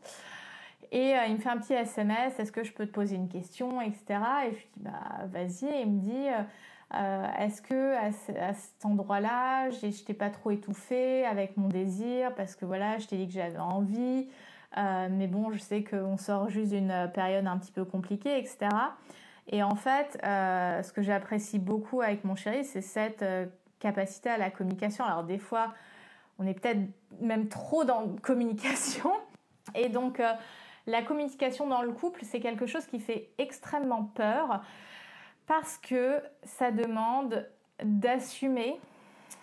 Et 0.91 1.13
il 1.27 1.35
me 1.35 1.39
fait 1.39 1.49
un 1.49 1.57
petit 1.57 1.73
SMS, 1.73 2.37
est-ce 2.37 2.51
que 2.51 2.63
je 2.65 2.73
peux 2.73 2.85
te 2.85 2.91
poser 2.91 3.15
une 3.15 3.29
question, 3.29 3.79
etc. 3.79 4.03
Et 4.45 4.51
je 4.51 4.55
lui 4.55 4.67
dis, 4.75 4.83
bah 4.83 5.25
vas-y. 5.31 5.81
Il 5.81 5.89
me 5.89 5.99
dit, 6.01 6.27
euh, 6.27 6.43
est-ce 6.93 7.61
que 7.61 7.95
à, 7.95 8.11
cet 8.53 8.85
endroit-là, 8.85 9.69
je 9.69 10.03
t'ai 10.03 10.13
pas 10.13 10.29
trop 10.29 10.51
étouffé 10.51 11.25
avec 11.25 11.57
mon 11.57 11.67
désir 11.67 12.33
parce 12.35 12.55
que 12.55 12.65
voilà, 12.65 12.97
je 12.97 13.07
t'ai 13.07 13.17
dit 13.17 13.27
que 13.27 13.33
j'avais 13.33 13.59
envie, 13.59 14.27
euh, 14.77 15.07
mais 15.09 15.27
bon, 15.27 15.51
je 15.51 15.59
sais 15.59 15.83
qu'on 15.83 16.17
sort 16.17 16.49
juste 16.49 16.71
d'une 16.71 17.09
période 17.13 17.47
un 17.47 17.57
petit 17.57 17.71
peu 17.71 17.85
compliquée, 17.85 18.37
etc. 18.37 18.69
Et 19.47 19.63
en 19.63 19.75
fait, 19.75 20.19
euh, 20.23 20.83
ce 20.83 20.91
que 20.91 21.01
j'apprécie 21.01 21.59
beaucoup 21.59 22.01
avec 22.01 22.23
mon 22.25 22.35
chéri, 22.35 22.65
c'est 22.65 22.81
cette 22.81 23.25
capacité 23.79 24.29
à 24.29 24.37
la 24.37 24.49
communication. 24.49 25.05
Alors 25.05 25.23
des 25.23 25.39
fois, 25.39 25.73
on 26.39 26.45
est 26.45 26.53
peut-être 26.53 26.81
même 27.21 27.47
trop 27.47 27.85
dans 27.85 28.07
communication, 28.21 29.11
et 29.75 29.89
donc 29.89 30.21
la 30.87 31.01
communication 31.03 31.67
dans 31.67 31.81
le 31.81 31.91
couple, 31.91 32.21
c'est 32.23 32.39
quelque 32.39 32.65
chose 32.65 32.85
qui 32.85 32.99
fait 32.99 33.29
extrêmement 33.37 34.03
peur 34.03 34.61
parce 35.51 35.77
que 35.77 36.23
ça 36.43 36.71
demande 36.71 37.45
d'assumer, 37.83 38.79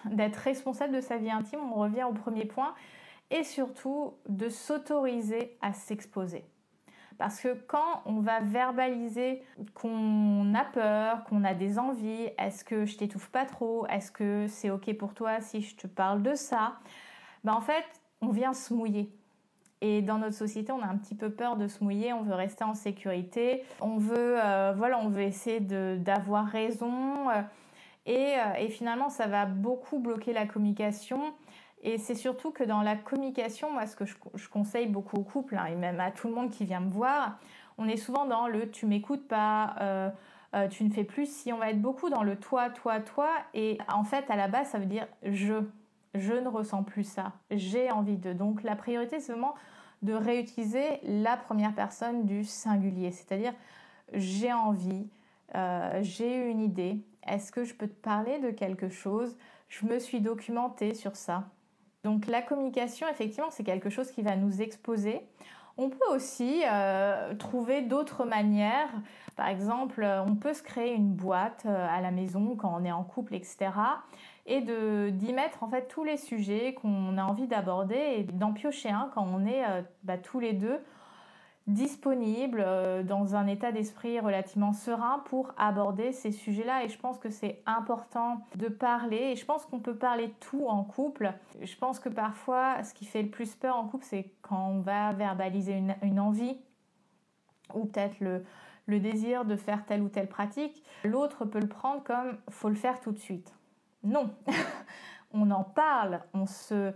d'être 0.07 0.37
responsable 0.37 0.95
de 0.95 1.03
sa 1.03 1.19
vie 1.19 1.31
intime, 1.31 1.61
on 1.61 1.75
revient 1.75 2.05
au 2.05 2.15
premier 2.15 2.47
point, 2.47 2.75
et 3.31 3.45
surtout 3.45 4.15
de 4.27 4.49
s'autoriser 4.49 5.59
à 5.61 5.75
s'exposer. 5.75 6.47
Parce 7.19 7.43
que 7.43 7.53
quand 7.53 8.01
on 8.07 8.21
va 8.21 8.41
verbaliser 8.41 9.43
qu'on 9.75 10.55
a 10.55 10.65
peur, 10.65 11.25
qu'on 11.25 11.45
a 11.45 11.53
des 11.53 11.79
envies, 11.79 12.31
est-ce 12.39 12.65
que 12.65 12.87
je 12.87 12.97
t'étouffe 12.97 13.29
pas 13.29 13.45
trop, 13.45 13.87
est-ce 13.89 14.11
que 14.11 14.47
c'est 14.49 14.71
ok 14.71 14.97
pour 14.97 15.13
toi 15.13 15.43
si 15.43 15.61
je 15.61 15.77
te 15.77 15.87
parle 15.87 16.23
de 16.23 16.35
ça, 16.35 16.79
ben 17.45 17.53
en 17.53 17.61
fait, 17.61 17.85
on 18.23 18.29
vient 18.29 18.55
se 18.55 18.73
mouiller. 18.73 19.13
Et 19.81 20.03
dans 20.03 20.19
notre 20.19 20.35
société, 20.35 20.73
on 20.73 20.83
a 20.83 20.87
un 20.87 20.97
petit 20.97 21.15
peu 21.15 21.31
peur 21.31 21.57
de 21.57 21.69
se 21.69 21.85
mouiller, 21.85 22.13
on 22.13 22.23
veut 22.23 22.35
rester 22.35 22.65
en 22.65 22.75
sécurité, 22.75 23.63
on 23.81 23.97
veut, 23.97 24.37
euh, 24.43 24.73
voilà, 24.77 24.99
on 24.99 25.09
veut 25.09 25.23
essayer 25.23 25.61
d'avoir 25.61 26.47
raison. 26.47 27.31
Euh, 27.31 27.43
et, 28.07 28.35
euh, 28.39 28.55
et, 28.59 28.69
finalement, 28.71 29.09
ça 29.09 29.27
va 29.27 29.47
beaucoup 29.47 30.01
bloquer 30.01 30.33
la 30.33 30.47
communication. 30.47 31.33
Et 31.83 31.99
c'est 31.99 32.17
surtout 32.17 32.51
que 32.51 32.65
dans 32.65 32.83
la 32.83 32.97
communication, 32.97 33.71
moi, 33.71 33.87
ce 33.87 33.95
que 33.95 34.05
je, 34.05 34.17
je 34.35 34.49
conseille 34.49 34.89
beaucoup 34.89 35.17
aux 35.17 35.25
couples, 35.25 35.57
hein, 35.57 35.67
et 35.67 35.77
même 35.77 36.01
à 36.01 36.11
tout 36.11 36.27
le 36.27 36.35
monde 36.35 36.51
qui 36.51 36.65
vient 36.65 36.81
me 36.81 36.91
voir, 36.91 37.39
on 37.77 37.87
est 37.87 37.97
souvent 37.97 38.25
dans 38.25 38.49
le 38.49 38.69
tu 38.71 38.87
m'écoutes 38.87 39.29
pas, 39.29 39.77
tu 40.71 40.83
ne 40.83 40.91
fais 40.91 41.05
plus 41.05 41.33
si, 41.33 41.53
on 41.53 41.59
va 41.59 41.71
être 41.71 41.81
beaucoup 41.81 42.11
dans 42.11 42.25
le 42.25 42.35
toi, 42.35 42.71
toi, 42.71 42.99
toi. 42.99 43.31
Et 43.55 43.79
en 43.87 44.03
fait, 44.03 44.29
à 44.29 44.35
la 44.35 44.49
base, 44.49 44.71
ça 44.71 44.81
veut 44.81 44.87
dire 44.87 45.07
je 45.23 45.63
je 46.15 46.33
ne 46.33 46.49
ressens 46.49 46.83
plus 46.83 47.05
ça, 47.05 47.33
j'ai 47.51 47.91
envie 47.91 48.17
de. 48.17 48.33
Donc 48.33 48.63
la 48.63 48.77
priorité, 48.77 49.21
c'est 49.21 49.33
vraiment 49.33 49.55
de 50.03 50.13
réutiliser 50.13 51.01
la 51.03 51.37
première 51.37 51.75
personne 51.75 52.25
du 52.25 52.45
singulier, 52.45 53.11
c'est-à-dire 53.11 53.53
j'ai 54.13 54.53
envie, 54.53 55.09
euh, 55.55 55.99
j'ai 56.03 56.51
une 56.51 56.61
idée, 56.61 57.01
est-ce 57.27 57.53
que 57.53 57.65
je 57.65 57.75
peux 57.75 57.89
te 57.89 58.01
parler 58.01 58.39
de 58.39 58.51
quelque 58.51 58.89
chose? 58.89 59.37
Je 59.69 59.87
me 59.87 59.99
suis 59.99 60.21
documentée 60.21 60.95
sur 60.95 61.17
ça. 61.17 61.45
Donc 62.05 62.27
la 62.27 62.43
communication, 62.43 63.07
effectivement, 63.09 63.51
c'est 63.51 63.65
quelque 63.65 63.91
chose 63.91 64.11
qui 64.11 64.23
va 64.23 64.37
nous 64.37 64.63
exposer. 64.63 65.21
On 65.77 65.91
peut 65.91 66.09
aussi 66.11 66.63
euh, 66.67 67.35
trouver 67.35 67.83
d'autres 67.83 68.25
manières. 68.25 68.91
Par 69.37 69.49
exemple, 69.49 70.05
on 70.27 70.35
peut 70.35 70.55
se 70.55 70.63
créer 70.63 70.95
une 70.95 71.13
boîte 71.13 71.65
euh, 71.67 71.87
à 71.89 72.01
la 72.01 72.11
maison 72.11 72.57
quand 72.57 72.75
on 72.75 72.85
est 72.85 72.93
en 72.93 73.05
couple, 73.05 73.35
etc. 73.35 73.71
Et 74.51 74.63
d'y 74.63 75.33
mettre 75.35 75.63
en 75.63 75.69
fait 75.69 75.89
tous 75.89 76.05
les 76.05 76.17
sujets 76.17 76.73
qu'on 76.73 77.19
a 77.19 77.23
envie 77.23 77.47
d'aborder 77.47 78.15
et 78.17 78.23
d'en 78.25 78.55
piocher 78.55 78.89
un 78.89 79.11
quand 79.15 79.27
on 79.31 79.45
est 79.45 79.63
euh, 79.63 79.83
bah, 80.05 80.17
tous 80.17 80.41
les 80.41 80.55
deux 80.55 80.81
disponible 81.69 82.65
euh, 82.67 83.03
dans 83.03 83.37
un 83.37 83.47
état 83.47 83.73
d'esprit 83.73 84.19
relativement 84.19 84.73
serein 84.73 85.23
pour 85.27 85.53
aborder 85.59 86.13
ces 86.13 86.33
sujets-là. 86.33 86.85
Et 86.85 86.89
je 86.89 86.99
pense 86.99 87.19
que 87.19 87.29
c'est 87.29 87.63
important 87.67 88.41
de 88.57 88.69
parler. 88.69 89.33
Et 89.33 89.37
je 89.37 89.45
pense 89.45 89.67
qu'on 89.67 89.79
peut 89.79 89.95
parler 89.95 90.35
tout 90.41 90.67
en 90.67 90.83
couple. 90.83 91.33
Je 91.61 91.77
pense 91.77 92.01
que 92.01 92.09
parfois, 92.09 92.83
ce 92.83 92.95
qui 92.95 93.05
fait 93.05 93.23
le 93.23 93.29
plus 93.29 93.55
peur 93.55 93.77
en 93.77 93.87
couple, 93.87 94.07
c'est 94.09 94.33
quand 94.41 94.69
on 94.69 94.81
va 94.81 95.13
verbaliser 95.13 95.83
une, 96.03 96.21
envie 96.21 96.57
ou 97.75 97.85
peut-être 97.85 98.19
le, 98.21 98.45
le 98.87 98.99
désir 98.99 99.45
de 99.45 99.55
faire 99.55 99.85
telle 99.85 100.01
ou 100.01 100.09
telle 100.09 100.29
pratique. 100.29 100.83
L'autre 101.05 101.45
peut 101.45 101.61
le 101.61 101.69
prendre 101.69 102.03
comme 102.03 102.39
faut 102.49 102.71
le 102.71 102.77
faire 102.77 102.99
tout 103.01 103.13
de 103.13 103.19
suite. 103.19 103.58
Non, 104.03 104.31
on 105.33 105.51
en 105.51 105.65
parle, 105.65 106.21
on 106.35 106.47
se 106.47 106.93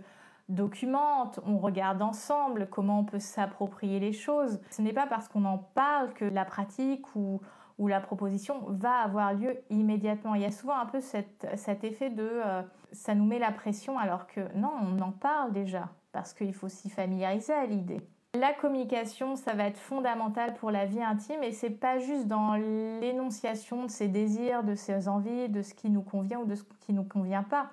documente, 0.49 1.39
on 1.45 1.57
regarde 1.57 2.01
ensemble 2.01 2.67
comment 2.69 2.99
on 2.99 3.05
peut 3.05 3.19
s'approprier 3.19 3.99
les 3.99 4.13
choses. 4.13 4.59
Ce 4.69 4.81
n'est 4.81 4.93
pas 4.93 5.07
parce 5.07 5.27
qu'on 5.27 5.45
en 5.45 5.57
parle 5.57 6.13
que 6.13 6.25
la 6.25 6.45
pratique 6.45 7.15
ou, 7.15 7.41
la 7.79 7.99
proposition 7.99 8.63
va 8.69 8.99
avoir 8.99 9.33
lieu 9.33 9.57
immédiatement. 9.69 10.35
Il 10.35 10.41
y 10.41 10.45
a 10.45 10.51
souvent 10.51 10.77
un 10.77 10.85
peu 10.85 11.01
cet, 11.01 11.43
effet 11.83 12.09
de 12.09 12.23
euh, 12.23 12.61
ça 12.93 13.13
nous 13.13 13.25
met 13.25 13.39
la 13.39 13.51
pression 13.51 13.99
alors 13.99 14.25
que 14.25 14.39
non, 14.55 14.71
on 14.81 14.99
en 15.01 15.11
parle 15.11 15.51
déjà 15.51 15.89
parce 16.13 16.33
qu'il 16.33 16.53
faut 16.53 16.69
s'y 16.69 16.89
familiariser 16.89 17.51
à 17.51 17.65
l'idée. 17.65 17.99
La 18.35 18.51
communication, 18.53 19.35
ça 19.35 19.53
va 19.53 19.65
être 19.65 19.77
fondamental 19.77 20.55
pour 20.55 20.71
la 20.71 20.85
vie 20.85 21.03
intime 21.03 21.43
et 21.43 21.51
c'est 21.51 21.69
pas 21.69 21.99
juste 21.99 22.27
dans 22.27 22.55
l'énonciation 22.55 23.83
de 23.85 23.91
ses 23.91 24.07
désirs, 24.07 24.63
de 24.63 24.73
ses 24.73 25.07
envies, 25.07 25.49
de 25.49 25.61
ce 25.61 25.73
qui 25.73 25.89
nous 25.89 26.01
convient 26.01 26.39
ou 26.39 26.45
de 26.45 26.55
ce 26.55 26.63
qui 26.81 26.93
nous 26.93 27.03
convient 27.03 27.43
pas 27.43 27.69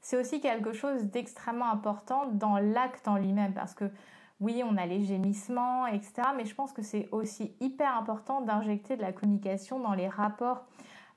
c'est 0.00 0.16
aussi 0.16 0.40
quelque 0.40 0.72
chose 0.72 1.04
d'extrêmement 1.04 1.70
important 1.70 2.26
dans 2.32 2.58
l'acte 2.58 3.08
en 3.08 3.16
lui-même 3.16 3.52
parce 3.52 3.74
que 3.74 3.90
oui, 4.40 4.62
on 4.64 4.76
a 4.76 4.86
les 4.86 5.02
gémissements, 5.02 5.86
etc. 5.86 6.28
Mais 6.36 6.44
je 6.44 6.54
pense 6.54 6.72
que 6.72 6.82
c'est 6.82 7.08
aussi 7.10 7.52
hyper 7.60 7.96
important 7.96 8.40
d'injecter 8.40 8.96
de 8.96 9.02
la 9.02 9.12
communication 9.12 9.80
dans 9.80 9.94
les 9.94 10.08
rapports 10.08 10.64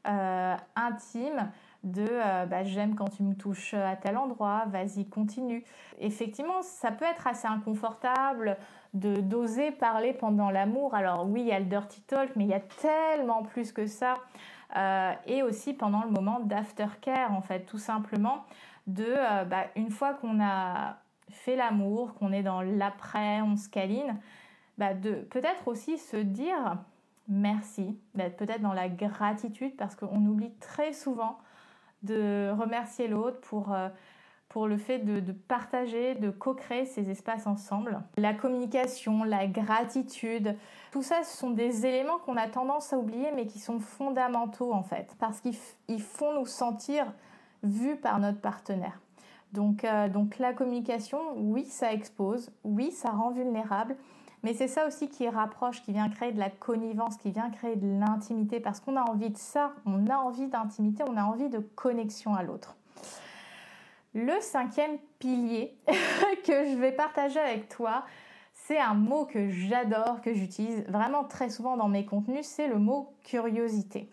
euh, 0.08 0.56
intimes 0.76 1.52
de 1.84 2.06
euh, 2.10 2.46
bah, 2.46 2.64
j'aime 2.64 2.96
quand 2.96 3.10
tu 3.10 3.24
me 3.24 3.36
touches 3.36 3.74
à 3.74 3.96
tel 3.96 4.18
endroit, 4.18 4.66
vas-y, 4.68 5.08
continue. 5.08 5.64
Effectivement, 6.00 6.62
ça 6.62 6.92
peut 6.92 7.06
être 7.06 7.28
assez 7.28 7.48
inconfortable 7.48 8.58
de 8.94 9.22
d'oser 9.22 9.72
parler 9.72 10.14
pendant 10.14 10.50
l'amour. 10.50 10.94
Alors 10.94 11.28
oui, 11.28 11.42
il 11.42 11.48
y 11.48 11.52
a 11.52 11.60
le 11.60 11.66
dirty 11.66 12.02
talk, 12.02 12.32
mais 12.36 12.44
il 12.44 12.50
y 12.50 12.54
a 12.54 12.60
tellement 12.60 13.44
plus 13.44 13.72
que 13.72 13.88
ça. 13.88 14.16
Euh, 14.78 15.14
et 15.26 15.44
aussi 15.44 15.74
pendant 15.74 16.04
le 16.04 16.12
moment 16.12 16.40
d'aftercare, 16.40 17.34
en 17.34 17.42
fait, 17.42 17.66
tout 17.66 17.78
simplement 17.78 18.46
de, 18.88 19.06
euh, 19.08 19.44
bah, 19.44 19.66
une 19.76 19.90
fois 19.90 20.14
qu'on 20.14 20.42
a 20.42 20.98
fait 21.30 21.56
l'amour, 21.56 22.14
qu'on 22.16 22.32
est 22.32 22.44
dans 22.44 22.62
l'après, 22.62 23.42
on 23.42 23.56
se 23.56 23.70
câline, 23.70 24.18
bah, 24.78 24.94
de 24.94 25.14
peut-être 25.14 25.68
aussi 25.68 25.98
se 25.98 26.18
dire 26.18 26.78
merci, 27.28 27.98
d'être 28.16 28.38
peut-être 28.38 28.62
dans 28.62 28.74
la 28.74 28.90
gratitude 28.90 29.76
parce 29.78 29.96
qu'on 29.96 30.26
oublie 30.26 30.54
très 30.60 30.94
souvent 30.94 31.38
de 32.04 32.52
remercier 32.52 33.08
l'autre 33.08 33.40
pour, 33.42 33.74
euh, 33.74 33.90
pour 34.50 34.68
le 34.68 34.78
fait 34.78 35.00
de, 35.00 35.20
de 35.20 35.32
partager, 35.32 36.16
de 36.16 36.30
co-créer 36.30 36.86
ces 36.86 37.10
espaces 37.10 37.48
ensemble. 37.48 38.02
La 38.18 38.34
communication, 38.34 39.24
la 39.24 39.48
gratitude, 39.48 40.56
tout 40.92 41.04
ça, 41.04 41.24
ce 41.24 41.38
sont 41.38 41.52
des 41.52 41.86
éléments 41.86 42.20
qu'on 42.20 42.38
a 42.38 42.48
tendance 42.48 42.94
à 42.94 42.98
oublier 42.98 43.32
mais 43.36 43.46
qui 43.46 43.60
sont 43.60 43.80
fondamentaux 43.80 44.74
en 44.74 44.84
fait 44.84 45.16
parce 45.20 45.42
qu'ils 45.42 46.02
font 46.02 46.34
nous 46.34 46.46
sentir 46.46 47.14
vu 47.64 47.96
par 47.96 48.20
notre 48.20 48.42
partenaire. 48.42 49.00
Donc, 49.54 49.84
euh, 49.84 50.08
donc 50.08 50.40
la 50.40 50.54
communication, 50.54 51.20
oui, 51.36 51.66
ça 51.66 51.94
expose, 51.94 52.52
oui, 52.64 52.92
ça 52.92 53.10
rend 53.12 53.32
vulnérable, 53.32 53.96
mais 54.44 54.54
c'est 54.54 54.68
ça 54.68 54.88
aussi 54.88 55.10
qui 55.10 55.30
rapproche, 55.30 55.84
qui 55.84 55.92
vient 55.92 56.10
créer 56.10 56.32
de 56.32 56.40
la 56.40 56.50
connivence, 56.50 57.18
qui 57.18 57.32
vient 57.32 57.50
créer 57.50 57.76
de 57.76 58.00
l'intimité, 58.00 58.60
parce 58.60 58.80
qu'on 58.80 58.96
a 58.96 59.04
envie 59.04 59.30
de 59.30 59.38
ça, 59.38 59.74
on 59.86 60.08
a 60.08 60.18
envie 60.18 60.48
d'intimité, 60.48 61.04
on 61.08 61.18
a 61.18 61.24
envie 61.24 61.50
de 61.50 61.60
connexion 61.60 62.34
à 62.34 62.44
l'autre. 62.44 62.76
Le 64.14 64.40
cinquième 64.42 64.98
pilier 65.20 65.78
que 66.46 66.66
je 66.66 66.78
vais 66.78 66.92
partager 66.92 67.40
avec 67.40 67.70
toi, 67.70 68.04
c'est 68.54 68.80
un 68.80 68.94
mot 68.94 69.26
que 69.26 69.50
j'adore, 69.50 70.22
que 70.22 70.34
j'utilise 70.34 70.84
vraiment 70.88 71.24
très 71.24 71.50
souvent 71.50 71.78
dans 71.78 71.88
mes 71.88 72.06
contenus, 72.06 72.46
c'est 72.46 72.68
le 72.68 72.80
mot 72.80 73.14
curiosité. 73.24 74.10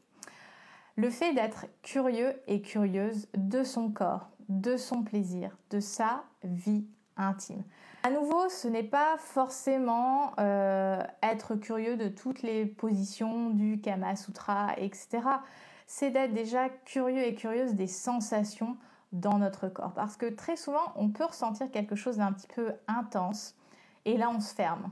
Le 0.97 1.11
fait 1.11 1.33
d'être 1.33 1.67
curieux 1.83 2.35
et 2.49 2.61
curieuse 2.61 3.29
de 3.37 3.63
son 3.63 3.91
corps, 3.91 4.31
de 4.49 4.77
son 4.77 5.03
plaisir, 5.03 5.57
de 5.71 5.81
sa 5.81 6.25
vie 6.43 6.85
intime. 7.17 7.63
À 8.03 8.11
nouveau, 8.11 8.49
ce 8.49 8.69
n'est 8.69 8.85
pas 8.85 9.17
forcément 9.19 10.33
euh, 10.39 11.03
être 11.23 11.57
curieux 11.57 11.97
de 11.97 12.09
toutes 12.09 12.43
les 12.43 12.65
positions 12.65 13.51
du 13.51 13.81
Kama 13.81 14.17
Sutra, 14.17 14.75
etc. 14.77 15.21
C'est 15.87 16.11
d'être 16.11 16.33
déjà 16.33 16.69
curieux 16.69 17.25
et 17.25 17.35
curieuse 17.35 17.75
des 17.75 17.87
sensations 17.87 18.77
dans 19.13 19.39
notre 19.39 19.69
corps. 19.69 19.95
Parce 19.95 20.17
que 20.17 20.27
très 20.27 20.57
souvent, 20.57 20.93
on 20.97 21.09
peut 21.09 21.25
ressentir 21.25 21.71
quelque 21.71 21.97
chose 21.97 22.19
d'un 22.19 22.33
petit 22.33 22.49
peu 22.49 22.73
intense 22.87 23.57
et 24.05 24.17
là, 24.17 24.31
on 24.31 24.41
se 24.41 24.55
ferme. 24.55 24.91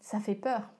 Ça 0.00 0.20
fait 0.20 0.34
peur. 0.34 0.70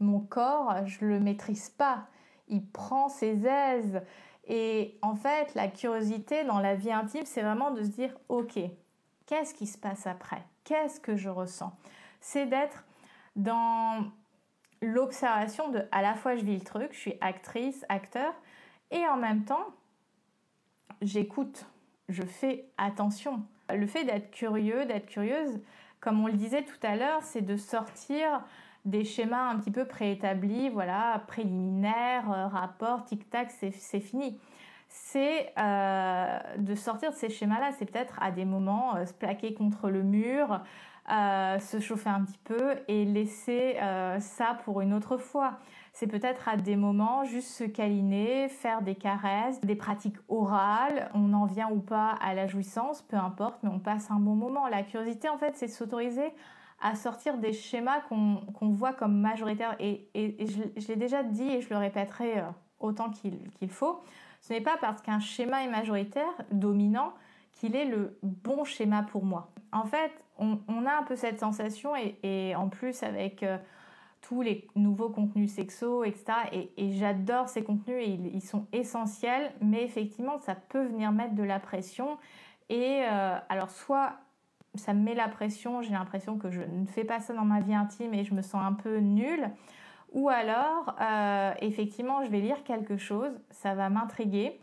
Mon 0.00 0.20
corps, 0.20 0.86
je 0.86 1.04
ne 1.04 1.10
le 1.10 1.20
maîtrise 1.20 1.68
pas 1.68 2.06
il 2.48 2.66
prend 2.66 3.08
ses 3.08 3.46
aises. 3.46 4.00
Et 4.46 4.98
en 5.02 5.14
fait, 5.14 5.54
la 5.54 5.68
curiosité 5.68 6.44
dans 6.44 6.60
la 6.60 6.74
vie 6.74 6.92
intime, 6.92 7.24
c'est 7.24 7.42
vraiment 7.42 7.70
de 7.70 7.82
se 7.82 7.88
dire, 7.88 8.16
ok, 8.28 8.58
qu'est-ce 9.26 9.54
qui 9.54 9.66
se 9.66 9.78
passe 9.78 10.06
après? 10.06 10.42
Qu'est-ce 10.68 11.00
que 11.00 11.16
je 11.16 11.30
ressens? 11.30 11.72
C'est 12.20 12.44
d'être 12.44 12.84
dans 13.36 14.04
l'observation 14.82 15.70
de, 15.70 15.82
à 15.92 16.02
la 16.02 16.14
fois 16.14 16.36
je 16.36 16.44
vis 16.44 16.56
le 16.58 16.60
truc, 16.62 16.88
je 16.92 16.98
suis 16.98 17.14
actrice, 17.22 17.86
acteur, 17.88 18.34
et 18.90 19.08
en 19.08 19.16
même 19.16 19.46
temps, 19.46 19.64
j'écoute, 21.00 21.64
je 22.10 22.22
fais 22.22 22.66
attention. 22.76 23.46
Le 23.74 23.86
fait 23.86 24.04
d'être 24.04 24.30
curieux, 24.30 24.84
d'être 24.84 25.06
curieuse, 25.06 25.58
comme 26.00 26.22
on 26.22 26.26
le 26.26 26.34
disait 26.34 26.64
tout 26.64 26.86
à 26.86 26.96
l'heure, 26.96 27.22
c'est 27.22 27.40
de 27.40 27.56
sortir 27.56 28.44
des 28.84 29.04
schémas 29.04 29.48
un 29.48 29.56
petit 29.56 29.70
peu 29.70 29.86
préétablis, 29.86 30.68
voilà, 30.68 31.24
préliminaires, 31.28 32.30
euh, 32.30 32.46
rapports, 32.46 33.06
tic-tac, 33.06 33.50
c'est 33.50 34.00
fini. 34.00 34.38
C'est 34.88 35.52
euh, 35.58 36.38
de 36.58 36.74
sortir 36.74 37.10
de 37.10 37.16
ces 37.16 37.28
schémas-là, 37.28 37.70
c'est 37.78 37.84
peut-être 37.84 38.18
à 38.20 38.30
des 38.30 38.44
moments 38.44 38.96
euh, 38.96 39.06
se 39.06 39.12
plaquer 39.12 39.54
contre 39.54 39.90
le 39.90 40.02
mur, 40.02 40.60
se 41.08 41.80
chauffer 41.80 42.10
un 42.10 42.22
petit 42.22 42.38
peu 42.44 42.74
et 42.86 43.06
laisser 43.06 43.78
ça 44.20 44.58
pour 44.64 44.82
une 44.82 44.92
autre 44.92 45.16
fois. 45.16 45.58
C'est 45.98 46.06
peut-être 46.06 46.48
à 46.48 46.56
des 46.56 46.76
moments 46.76 47.24
juste 47.24 47.48
se 47.48 47.64
câliner, 47.64 48.48
faire 48.48 48.82
des 48.82 48.94
caresses, 48.94 49.60
des 49.62 49.74
pratiques 49.74 50.14
orales. 50.28 51.10
On 51.12 51.32
en 51.32 51.44
vient 51.44 51.68
ou 51.70 51.80
pas 51.80 52.10
à 52.22 52.34
la 52.34 52.46
jouissance, 52.46 53.02
peu 53.02 53.16
importe, 53.16 53.58
mais 53.64 53.68
on 53.68 53.80
passe 53.80 54.08
un 54.12 54.20
bon 54.20 54.36
moment. 54.36 54.68
La 54.68 54.84
curiosité, 54.84 55.28
en 55.28 55.38
fait, 55.38 55.56
c'est 55.56 55.66
s'autoriser 55.66 56.32
à 56.80 56.94
sortir 56.94 57.38
des 57.38 57.52
schémas 57.52 58.00
qu'on 58.02 58.68
voit 58.68 58.92
comme 58.92 59.18
majoritaires. 59.18 59.74
Et, 59.80 60.08
je, 60.14 60.86
l'ai 60.86 60.94
déjà 60.94 61.24
dit 61.24 61.48
et 61.48 61.60
je 61.60 61.70
le 61.70 61.78
répéterai 61.78 62.38
euh, 62.38 62.50
autant 62.78 63.10
qu'il 63.10 63.70
faut. 63.70 64.00
Ce 64.40 64.52
n'est 64.52 64.60
pas 64.60 64.76
parce 64.80 65.02
qu'un 65.02 65.20
schéma 65.20 65.64
est 65.64 65.68
majoritaire, 65.68 66.32
dominant, 66.52 67.12
qu'il 67.52 67.76
est 67.76 67.84
le 67.84 68.18
bon 68.22 68.64
schéma 68.64 69.02
pour 69.02 69.24
moi. 69.24 69.50
En 69.72 69.84
fait, 69.84 70.12
on, 70.38 70.86
a 70.86 70.98
un 70.98 71.02
peu 71.02 71.16
cette 71.16 71.40
sensation 71.40 71.92
et, 71.96 72.54
en 72.54 72.68
plus 72.68 73.02
avec 73.02 73.42
euh, 73.42 73.58
tous 74.20 74.40
les 74.40 74.68
nouveaux 74.76 75.10
contenus 75.10 75.52
sexo, 75.52 76.04
etc. 76.04 76.24
Et, 76.76 76.92
j'adore 76.92 77.48
ces 77.48 77.64
contenus 77.64 77.96
et 77.98 78.20
ils, 78.32 78.40
sont 78.40 78.66
essentiels, 78.72 79.52
mais 79.60 79.82
effectivement, 79.82 80.38
ça 80.38 80.54
peut 80.54 80.84
venir 80.84 81.12
mettre 81.12 81.34
de 81.34 81.42
la 81.42 81.58
pression. 81.58 82.18
Et 82.68 83.02
euh, 83.02 83.36
alors, 83.48 83.70
soit 83.70 84.14
ça 84.74 84.94
me 84.94 85.02
met 85.02 85.14
la 85.14 85.28
pression, 85.28 85.82
j'ai 85.82 85.90
l'impression 85.90 86.38
que 86.38 86.50
je 86.50 86.60
ne 86.60 86.86
fais 86.86 87.04
pas 87.04 87.20
ça 87.20 87.34
dans 87.34 87.44
ma 87.44 87.60
vie 87.60 87.74
intime 87.74 88.14
et 88.14 88.24
je 88.24 88.34
me 88.34 88.42
sens 88.42 88.62
un 88.64 88.74
peu 88.74 88.98
nulle. 88.98 89.50
Ou 90.12 90.28
alors, 90.28 90.94
euh, 91.00 91.52
effectivement, 91.60 92.24
je 92.24 92.30
vais 92.30 92.40
lire 92.40 92.64
quelque 92.64 92.96
chose, 92.96 93.38
ça 93.50 93.74
va 93.74 93.90
m'intriguer 93.90 94.58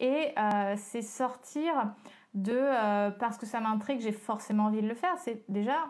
et 0.00 0.32
euh, 0.38 0.74
c'est 0.76 1.02
sortir 1.02 1.94
de 2.34 2.52
euh, 2.54 3.10
parce 3.10 3.38
que 3.38 3.46
ça 3.46 3.60
m'intrigue, 3.60 4.00
j'ai 4.00 4.12
forcément 4.12 4.64
envie 4.64 4.82
de 4.82 4.88
le 4.88 4.94
faire. 4.94 5.16
C'est 5.18 5.44
déjà 5.48 5.86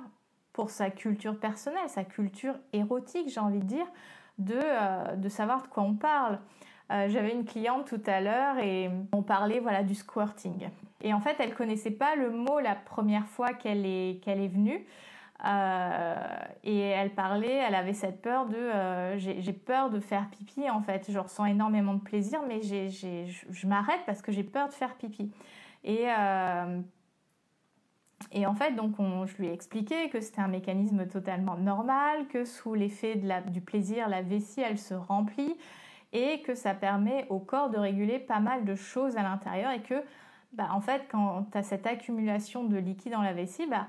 pour 0.52 0.70
sa 0.70 0.90
culture 0.90 1.38
personnelle, 1.38 1.88
sa 1.88 2.04
culture 2.04 2.54
érotique, 2.72 3.28
j'ai 3.28 3.40
envie 3.40 3.60
de 3.60 3.64
dire, 3.64 3.86
de, 4.38 5.28
savoir 5.28 5.62
de 5.62 5.68
quoi 5.68 5.84
on 5.84 5.94
parle. 5.94 6.38
J'avais 6.90 7.32
une 7.32 7.44
cliente 7.44 7.86
tout 7.86 8.00
à 8.06 8.20
l'heure 8.20 8.58
et 8.58 8.90
on 9.12 9.22
parlait 9.22 9.60
voilà 9.60 9.82
du 9.82 9.94
squirting. 9.94 10.70
Et 11.02 11.12
en 11.12 11.20
fait, 11.20 11.36
elle 11.38 11.54
connaissait 11.54 11.90
pas 11.90 12.16
le 12.16 12.30
mot 12.30 12.60
la 12.60 12.74
première 12.74 13.26
fois 13.26 13.52
qu'elle 13.52 13.84
est 13.84 14.48
venue. 14.48 14.86
Euh, 15.46 16.14
et 16.64 16.80
elle 16.80 17.14
parlait, 17.14 17.54
elle 17.54 17.76
avait 17.76 17.92
cette 17.92 18.20
peur 18.20 18.46
de 18.46 18.56
euh, 18.56 19.18
j'ai 19.18 19.52
peur 19.52 19.88
de 19.88 20.00
faire 20.00 20.28
pipi 20.30 20.68
en 20.68 20.80
fait. 20.80 21.10
Je 21.10 21.18
ressens 21.18 21.44
énormément 21.44 21.94
de 21.94 22.00
plaisir, 22.00 22.40
mais 22.48 22.60
j'ai 22.60 22.88
je 22.88 23.66
m'arrête 23.66 24.00
parce 24.04 24.20
que 24.20 24.32
j'ai 24.32 24.42
peur 24.42 24.68
de 24.68 24.72
faire 24.72 24.96
pipi. 24.96 25.30
Et, 25.84 26.06
euh, 26.08 26.80
et 28.32 28.46
en 28.46 28.54
fait, 28.54 28.72
donc 28.72 28.98
on, 28.98 29.26
je 29.26 29.36
lui 29.36 29.46
ai 29.46 29.52
expliqué 29.52 30.10
que 30.10 30.20
c'était 30.20 30.40
un 30.40 30.48
mécanisme 30.48 31.06
totalement 31.06 31.56
normal, 31.56 32.26
que 32.28 32.44
sous 32.44 32.74
l'effet 32.74 33.22
du 33.46 33.60
plaisir, 33.60 34.08
la 34.08 34.22
vessie 34.22 34.60
elle 34.60 34.78
se 34.78 34.94
remplit 34.94 35.56
et 36.12 36.42
que 36.42 36.56
ça 36.56 36.74
permet 36.74 37.26
au 37.28 37.38
corps 37.38 37.70
de 37.70 37.78
réguler 37.78 38.18
pas 38.18 38.40
mal 38.40 38.64
de 38.64 38.74
choses 38.74 39.16
à 39.16 39.22
l'intérieur 39.22 39.70
et 39.70 39.82
que 39.82 40.02
bah, 40.52 40.68
en 40.72 40.80
fait, 40.80 41.02
quand 41.10 41.46
tu 41.52 41.58
as 41.58 41.62
cette 41.62 41.86
accumulation 41.86 42.64
de 42.64 42.76
liquide 42.76 43.12
dans 43.12 43.22
la 43.22 43.34
vessie, 43.34 43.66
bah, 43.66 43.86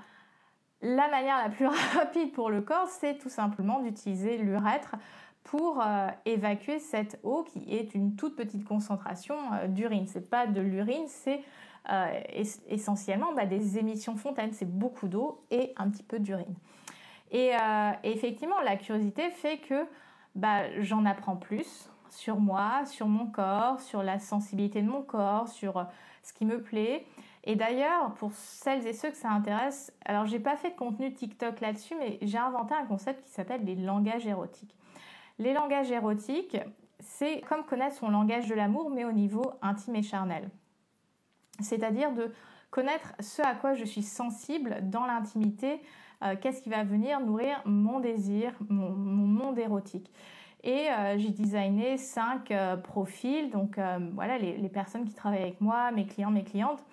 la 0.82 1.10
manière 1.10 1.38
la 1.38 1.50
plus 1.50 1.68
rapide 1.96 2.32
pour 2.32 2.50
le 2.50 2.62
corps, 2.62 2.88
c'est 2.88 3.18
tout 3.18 3.30
simplement 3.30 3.80
d'utiliser 3.80 4.38
l'urètre 4.38 4.96
pour 5.44 5.82
euh, 5.82 6.10
évacuer 6.26 6.80
cette 6.80 7.20
eau 7.24 7.44
qui 7.44 7.74
est 7.74 7.96
une 7.96 8.16
toute 8.16 8.36
petite 8.36 8.66
concentration 8.66 9.36
euh, 9.54 9.68
d'urine. 9.68 10.06
C'est 10.08 10.30
pas 10.30 10.46
de 10.46 10.62
l'urine, 10.62 11.08
c'est 11.08 11.42
euh, 11.90 12.22
essentiellement 12.68 13.34
bah, 13.34 13.46
des 13.46 13.78
émissions 13.78 14.16
fontaines. 14.16 14.54
C'est 14.54 14.70
beaucoup 14.70 15.08
d'eau 15.08 15.44
et 15.50 15.74
un 15.78 15.90
petit 15.90 16.04
peu 16.04 16.20
d'urine. 16.20 16.54
Et, 17.32 17.52
effectivement, 18.04 18.60
la 18.62 18.76
curiosité 18.76 19.30
fait 19.30 19.60
que 19.60 19.86
bah, 20.34 20.64
j'en 20.82 21.06
apprends 21.06 21.36
plus 21.36 21.88
sur 22.10 22.40
moi, 22.40 22.88
sur 22.88 23.08
mon 23.08 23.28
corps, 23.28 23.80
sur 23.82 24.02
la 24.02 24.18
sensibilité 24.18 24.82
de 24.82 24.88
mon 24.88 25.04
corps, 25.04 25.48
sur 25.48 25.86
ce 26.24 26.34
qui 26.34 26.44
me 26.46 26.60
plaît. 26.60 27.06
Et 27.46 27.56
d'ailleurs, 27.56 28.14
pour 28.16 28.34
celles 28.34 28.86
et 28.86 28.94
ceux 28.94 29.10
que 29.10 29.18
ça 29.18 29.30
intéresse, 29.30 29.94
alors 30.06 30.26
j'ai 30.26 30.40
pas 30.40 30.58
fait 30.58 30.72
de 30.72 30.76
contenu 30.76 31.14
TikTok 31.14 31.62
là-dessus, 31.62 31.96
mais 31.98 32.20
j'ai 32.22 32.38
inventé 32.38 32.74
un 32.74 32.86
concept 32.86 33.24
qui 33.24 33.32
s'appelle 33.32 33.64
les 33.64 33.76
langages 33.76 34.28
érotiques. 34.28 34.76
Les 35.38 35.54
langages 35.54 35.90
érotiques, 35.90 36.58
c'est 37.00 37.42
comme 37.48 37.64
connaître 37.64 37.96
son 37.96 38.10
langage 38.10 38.48
de 38.48 38.56
l'amour, 38.56 38.90
mais 38.90 39.06
au 39.06 39.14
niveau 39.14 39.54
intime 39.62 39.96
et 39.96 40.04
charnel. 40.04 40.50
C'est-à-dire 41.62 42.12
de 42.12 42.34
connaître 42.72 43.14
ce 43.20 43.42
à 43.42 43.56
quoi 43.56 43.74
je 43.74 43.86
suis 43.86 44.04
sensible 44.04 44.78
dans 44.84 45.06
l'intimité, 45.06 45.82
euh, 46.24 46.36
qu'est-ce 46.40 46.62
qui 46.62 46.70
va 46.70 46.84
venir 46.84 47.20
nourrir 47.22 47.62
mon 47.66 48.00
désir, 48.00 48.54
mon, 48.70 48.90
monde 48.90 49.58
érotique. 49.58 50.12
Et 50.64 50.90
euh, 50.90 51.18
j'ai 51.18 51.30
designé 51.30 51.98
cinq 51.98 52.52
euh, 52.52 52.76
profils, 52.76 53.50
donc 53.50 53.80
voilà 54.14 54.38
les, 54.38 54.58
les, 54.58 54.70
personnes 54.70 55.06
qui 55.06 55.14
travaillent 55.14 55.42
avec 55.42 55.62
moi, 55.62 55.92
mes 55.92 56.06
clients, 56.06 56.32
mes 56.32 56.44
clientes, 56.44 56.84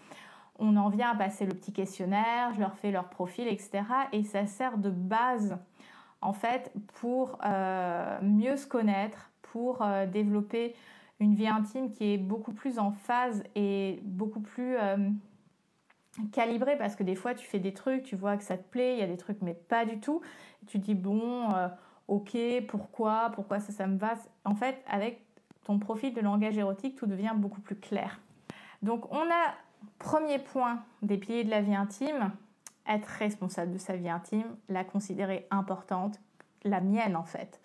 on 0.59 0.77
en 0.77 0.89
vient 0.89 1.11
à 1.11 1.15
passer 1.15 1.47
le 1.47 1.55
petit 1.55 1.73
questionnaire, 1.73 2.53
je 2.55 2.61
leur 2.61 2.77
fais 2.77 2.91
leur 2.91 3.09
profil, 3.09 3.49
etc. 3.49 3.83
Et 4.13 4.25
ça 4.25 4.47
sert 4.47 4.79
de 4.79 4.91
base, 4.91 5.59
en 6.21 6.33
fait, 6.33 6.73
pour 6.95 7.39
euh, 7.45 8.19
mieux 8.23 8.57
se 8.57 8.67
connaître, 8.67 9.31
pour 9.43 9.83
euh, 9.83 10.07
développer 10.07 10.75
une 11.21 11.35
vie 11.35 11.49
intime 11.49 11.91
qui 11.91 12.13
est 12.13 12.19
beaucoup 12.19 12.53
plus 12.53 12.79
en 12.79 12.93
phase 12.93 13.43
et 13.55 14.01
beaucoup 14.05 14.41
plus 14.41 14.77
euh, 14.77 14.97
calibrée, 16.33 16.77
parce 16.77 16.97
que 16.97 17.03
des 17.03 17.15
fois, 17.15 17.35
tu 17.35 17.47
fais 17.47 17.59
des 17.59 17.73
trucs, 17.73 18.03
tu 18.03 18.17
vois 18.17 18.37
que 18.37 18.45
ça 18.45 18.57
te 18.57 18.69
plaît, 18.69 18.95
il 18.95 19.01
y 19.01 19.03
a 19.03 19.07
des 19.07 19.17
trucs, 19.17 19.43
mais 19.43 19.55
pas 19.55 19.85
du 19.85 20.01
tout. 20.01 20.21
tu 20.67 20.79
dis, 20.79 20.95
bon, 20.95 21.49
ok, 22.09 22.37
pourquoi, 22.69 23.31
pourquoi 23.35 23.61
ça, 23.61 23.73
ça 23.73 23.87
me 23.87 23.99
va? 23.99 24.15
En 24.45 24.55
fait, 24.55 24.83
avec 24.89 25.23
ton 25.65 25.79
profil 25.79 26.15
de 26.15 26.21
langage 26.21 26.57
érotique, 26.57 26.97
tout 26.97 27.07
devient 27.07 27.33
beaucoup 27.35 27.61
plus 27.61 27.77
clair. 27.77 28.21
Donc, 28.83 29.11
on 29.13 29.19
a 29.19 29.55
Premier 29.99 30.39
point 30.39 30.83
des 31.03 31.19
piliers 31.19 31.45
de 31.45 31.51
la 31.51 31.63
vie 31.63 31.75
intime, 31.75 32.33
être 32.89 33.07
responsable 33.07 33.73
de 33.73 33.79
sa 33.79 33.97
vie 33.97 34.09
intime, 34.09 34.57
la 34.69 34.85
considérer 34.85 35.47
importante, 35.51 36.21
la 36.65 36.81
mienne 36.81 37.17
en 37.17 37.25
fait. 37.25 37.61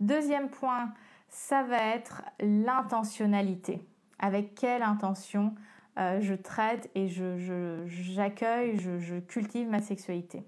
Deuxième 0.00 0.48
point, 0.48 0.92
ça 1.28 1.62
va 1.62 1.78
être 1.78 2.22
l'intentionnalité. 2.40 3.86
Avec 4.18 4.54
quelle 4.54 4.82
intention 4.82 5.54
euh, 5.98 6.20
je 6.20 6.34
traite 6.34 6.90
et 6.94 7.08
j'accueille, 7.08 8.78
je, 8.78 8.98
je, 8.98 9.16
cultive 9.16 9.68
ma 9.68 9.80
sexualité. 9.80 10.44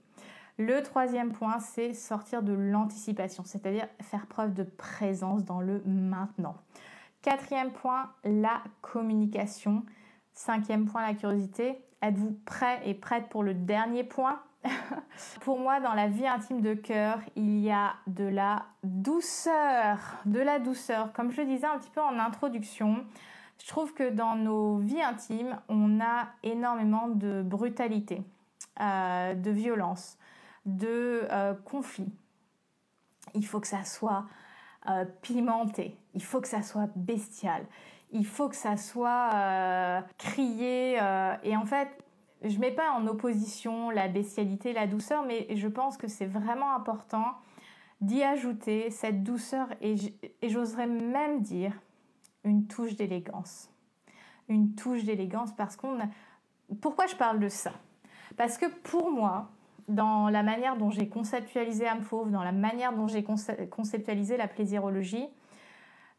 Le 0.58 0.82
troisième 0.82 1.32
point, 1.32 1.58
c'est 1.58 1.94
sortir 1.94 2.42
de 2.42 2.52
l'anticipation, 2.52 3.44
c'est-à-dire 3.44 3.88
faire 4.02 4.26
preuve 4.26 4.54
de 4.54 4.62
présence 4.62 5.44
dans 5.44 5.60
le 5.60 5.82
maintenant. 5.86 6.56
Quatrième 7.22 7.70
point, 7.70 8.10
la 8.24 8.62
communication. 8.80 9.84
Cinquième 10.32 10.86
point, 10.86 11.06
la 11.06 11.14
curiosité. 11.14 11.78
Êtes-vous 12.02 12.38
prêt 12.46 12.80
et 12.84 12.94
prête 12.94 13.28
pour 13.28 13.42
le 13.42 13.54
dernier 13.54 14.04
point? 14.04 14.40
Pour 15.40 15.58
moi, 15.58 15.80
dans 15.80 15.94
la 15.94 16.08
vie 16.08 16.26
intime 16.26 16.60
de 16.60 16.74
cœur, 16.74 17.18
il 17.34 17.60
y 17.60 17.70
a 17.70 17.94
de 18.06 18.24
la 18.24 18.66
douceur. 18.84 19.98
De 20.26 20.40
la 20.40 20.58
douceur. 20.58 21.12
Comme 21.14 21.30
je 21.30 21.40
le 21.40 21.46
disais 21.46 21.66
un 21.66 21.78
petit 21.78 21.90
peu 21.90 22.02
en 22.02 22.18
introduction, 22.18 23.06
je 23.62 23.68
trouve 23.68 23.94
que 23.94 24.10
dans 24.10 24.36
nos 24.36 24.78
vies 24.78 25.02
intimes, 25.02 25.58
on 25.68 26.00
a 26.00 26.28
énormément 26.42 27.08
de 27.08 27.42
brutalité, 27.42 28.22
euh, 28.80 29.34
de 29.34 29.50
violence, 29.50 30.18
de 30.64 31.26
euh, 31.30 31.54
conflit. 31.64 32.12
Il 33.34 33.46
faut 33.46 33.60
que 33.60 33.66
ça 33.66 33.84
soit 33.84 34.26
euh, 34.88 35.04
pimenté, 35.22 35.96
il 36.14 36.22
faut 36.22 36.40
que 36.40 36.48
ça 36.48 36.62
soit 36.62 36.88
bestial, 36.96 37.66
il 38.12 38.26
faut 38.26 38.48
que 38.48 38.56
ça 38.56 38.76
soit 38.76 39.30
euh, 39.34 40.00
crié. 40.18 40.98
Euh, 41.00 41.34
et 41.42 41.56
en 41.56 41.64
fait, 41.64 41.88
je 42.42 42.58
mets 42.58 42.72
pas 42.72 42.92
en 42.92 43.06
opposition 43.06 43.90
la 43.90 44.08
bestialité, 44.08 44.72
la 44.72 44.86
douceur, 44.86 45.24
mais 45.24 45.46
je 45.54 45.68
pense 45.68 45.96
que 45.96 46.08
c'est 46.08 46.26
vraiment 46.26 46.74
important 46.74 47.34
d'y 48.00 48.22
ajouter 48.22 48.90
cette 48.90 49.22
douceur 49.22 49.68
et 49.82 49.96
j'oserais 50.42 50.86
même 50.86 51.42
dire 51.42 51.72
une 52.44 52.66
touche 52.66 52.96
d'élégance. 52.96 53.70
Une 54.48 54.74
touche 54.74 55.04
d'élégance 55.04 55.52
parce 55.54 55.76
qu'on 55.76 55.98
Pourquoi 56.80 57.06
je 57.06 57.14
parle 57.14 57.40
de 57.40 57.48
ça? 57.48 57.72
Parce 58.38 58.56
que 58.56 58.66
pour 58.66 59.10
moi, 59.10 59.50
dans 59.88 60.30
la 60.30 60.42
manière 60.42 60.76
dont 60.76 60.90
j'ai 60.90 61.08
conceptualisé 61.08 61.88
Amfauve, 61.88 62.30
dans 62.30 62.42
la 62.42 62.52
manière 62.52 62.94
dont 62.94 63.06
j'ai 63.06 63.22
conceptualisé 63.22 64.38
la 64.38 64.48
plaisirologie, 64.48 65.28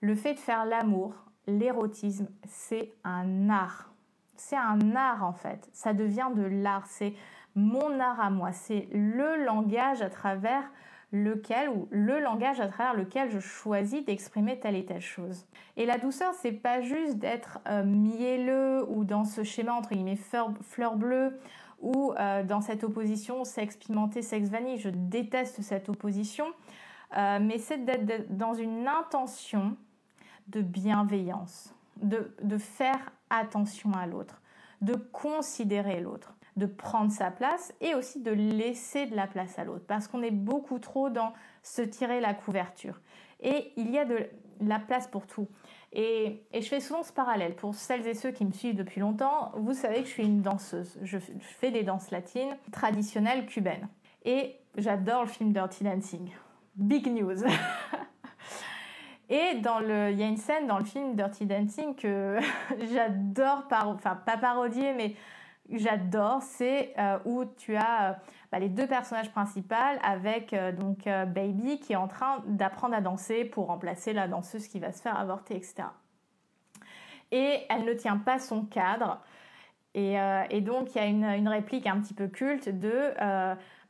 le 0.01 0.15
fait 0.15 0.35
de 0.35 0.39
faire 0.39 0.65
l'amour 0.65 1.15
l'érotisme, 1.47 2.27
c'est 2.47 2.93
un 3.03 3.49
art. 3.49 3.93
C'est 4.35 4.57
un 4.57 4.95
art 4.95 5.23
en 5.23 5.33
fait. 5.33 5.69
Ça 5.73 5.93
devient 5.93 6.29
de 6.35 6.43
l'art. 6.43 6.87
C'est 6.87 7.13
mon 7.55 7.99
art 7.99 8.19
à 8.19 8.29
moi. 8.29 8.51
C'est 8.51 8.87
le 8.91 9.43
langage 9.43 10.01
à 10.01 10.09
travers 10.09 10.63
lequel 11.11 11.69
ou 11.69 11.87
le 11.91 12.19
langage 12.19 12.61
à 12.61 12.67
travers 12.67 12.93
lequel 12.93 13.29
je 13.29 13.39
choisis 13.39 14.03
d'exprimer 14.05 14.59
telle 14.59 14.75
et 14.75 14.85
telle 14.85 15.01
chose. 15.01 15.45
Et 15.75 15.85
la 15.85 15.97
douceur, 15.97 16.33
c'est 16.33 16.53
pas 16.53 16.81
juste 16.81 17.17
d'être 17.17 17.59
euh, 17.67 17.83
mielleux 17.83 18.85
ou 18.89 19.03
dans 19.03 19.25
ce 19.25 19.43
schéma 19.43 19.73
entre 19.73 19.93
guillemets 19.93 20.15
fleur, 20.15 20.53
fleur 20.61 20.95
bleue 20.95 21.37
ou 21.81 22.13
euh, 22.17 22.43
dans 22.43 22.61
cette 22.61 22.83
opposition 22.83 23.43
sexe 23.43 23.75
pimenté, 23.75 24.21
sexe 24.21 24.49
vanille. 24.49 24.77
Je 24.77 24.89
déteste 24.89 25.61
cette 25.61 25.89
opposition, 25.89 26.45
euh, 27.17 27.39
mais 27.41 27.57
c'est 27.57 27.83
d'être 27.83 28.35
dans 28.35 28.53
une 28.53 28.87
intention 28.87 29.75
de 30.47 30.61
bienveillance, 30.61 31.73
de, 32.01 32.35
de 32.41 32.57
faire 32.57 33.11
attention 33.29 33.93
à 33.93 34.05
l'autre, 34.05 34.41
de 34.81 34.95
considérer 34.95 36.01
l'autre, 36.01 36.35
de 36.57 36.65
prendre 36.65 37.11
sa 37.11 37.31
place 37.31 37.73
et 37.81 37.95
aussi 37.95 38.21
de 38.21 38.31
laisser 38.31 39.05
de 39.05 39.15
la 39.15 39.27
place 39.27 39.57
à 39.57 39.63
l'autre 39.63 39.85
parce 39.87 40.07
qu'on 40.07 40.21
est 40.21 40.31
beaucoup 40.31 40.79
trop 40.79 41.09
dans 41.09 41.33
se 41.63 41.81
tirer 41.81 42.19
la 42.19 42.33
couverture. 42.33 42.99
Et 43.39 43.73
il 43.77 43.89
y 43.89 43.97
a 43.97 44.05
de 44.05 44.27
la 44.59 44.79
place 44.79 45.07
pour 45.07 45.25
tout. 45.25 45.47
Et, 45.93 46.43
et, 46.53 46.61
je 46.61 46.67
fais 46.67 46.79
souvent 46.79 47.03
ce 47.03 47.11
parallèle. 47.11 47.55
Pour 47.55 47.75
celles 47.75 48.07
et 48.07 48.13
ceux 48.13 48.31
qui 48.31 48.45
me 48.45 48.51
suivent 48.51 48.75
depuis 48.75 49.01
longtemps, 49.01 49.51
vous 49.55 49.73
savez 49.73 50.01
que 50.01 50.07
je 50.07 50.11
suis 50.11 50.23
une 50.23 50.41
danseuse. 50.41 50.97
Je, 51.01 51.17
je 51.17 51.55
fais 51.59 51.71
des 51.71 51.83
danses 51.83 52.11
latines 52.11 52.55
traditionnelles 52.71 53.45
cubaines. 53.45 53.89
Et 54.23 54.55
j'adore 54.77 55.23
le 55.23 55.29
film 55.29 55.51
Dirty 55.51 55.83
Dancing. 55.83 56.29
Big 56.75 57.07
news 57.07 57.43
Et 59.31 59.55
dans 59.55 59.79
le, 59.79 60.11
il 60.11 60.19
y 60.19 60.23
a 60.23 60.27
une 60.27 60.35
scène 60.35 60.67
dans 60.67 60.77
le 60.77 60.83
film 60.83 61.15
Dirty 61.15 61.45
Dancing 61.45 61.95
que 61.95 62.37
j'adore, 62.93 63.63
enfin 63.71 64.15
pas 64.25 64.35
parodier, 64.35 64.91
mais 64.91 65.15
j'adore, 65.69 66.41
c'est 66.41 66.93
euh, 66.99 67.17
où 67.23 67.45
tu 67.45 67.77
as 67.77 68.09
euh, 68.09 68.13
bah, 68.51 68.59
les 68.59 68.67
deux 68.67 68.87
personnages 68.87 69.31
principaux 69.31 69.73
avec 70.03 70.51
euh, 70.51 70.73
donc 70.73 71.05
Baby 71.05 71.79
qui 71.79 71.93
est 71.93 71.97
en 71.97 72.09
train 72.09 72.43
d'apprendre 72.45 72.93
à 72.93 72.99
danser 72.99 73.45
pour 73.45 73.67
remplacer 73.67 74.11
la 74.11 74.27
danseuse 74.27 74.67
qui 74.67 74.81
va 74.81 74.91
se 74.91 75.01
faire 75.01 75.17
avorter, 75.17 75.55
etc. 75.55 75.83
Et 77.31 77.61
elle 77.69 77.85
ne 77.85 77.93
tient 77.93 78.17
pas 78.17 78.37
son 78.37 78.65
cadre. 78.65 79.21
Et, 79.93 80.17
donc 80.61 80.93
il 80.93 80.97
y 80.97 81.01
a 81.01 81.05
une, 81.05 81.47
réplique 81.47 81.87
un 81.87 82.01
petit 82.01 82.13
peu 82.13 82.27
culte 82.27 82.67
de 82.67 83.13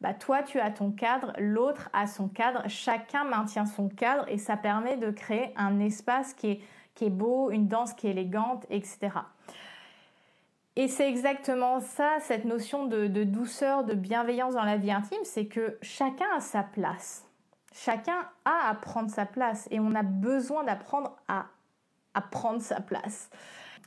bah, 0.01 0.15
toi 0.15 0.41
tu 0.41 0.59
as 0.59 0.71
ton 0.71 0.91
cadre, 0.91 1.31
l'autre 1.37 1.89
a 1.93 2.07
son 2.07 2.27
cadre, 2.27 2.63
chacun 2.67 3.23
maintient 3.23 3.67
son 3.67 3.87
cadre 3.87 4.25
et 4.27 4.37
ça 4.37 4.57
permet 4.57 4.97
de 4.97 5.11
créer 5.11 5.53
un 5.55 5.79
espace 5.79 6.33
qui 6.33 6.59
est, 7.01 7.09
beau, 7.09 7.51
une 7.51 7.67
danse 7.67 7.93
qui 7.93 8.07
est 8.07 8.11
élégante, 8.11 8.65
etc. 8.69 9.09
Et 10.75 10.87
c'est 10.87 11.07
exactement 11.07 11.79
ça, 11.79 12.17
cette 12.21 12.45
notion 12.45 12.85
de, 12.85 13.23
douceur, 13.23 13.83
de 13.83 13.93
bienveillance 13.93 14.55
dans 14.55 14.63
la 14.63 14.77
vie 14.77 14.91
intime, 14.91 15.23
c'est 15.23 15.45
que 15.45 15.77
chacun 15.81 16.27
a 16.35 16.39
sa 16.39 16.63
place. 16.63 17.25
Chacun 17.73 18.27
a 18.45 18.69
à 18.69 18.75
prendre 18.75 19.09
sa 19.09 19.25
place 19.25 19.67
et 19.71 19.79
on 19.79 19.93
a 19.95 20.03
besoin 20.03 20.63
d'apprendre 20.63 21.15
à 21.27 22.21
prendre 22.21 22.61
sa 22.61 22.81
place. 22.81 23.29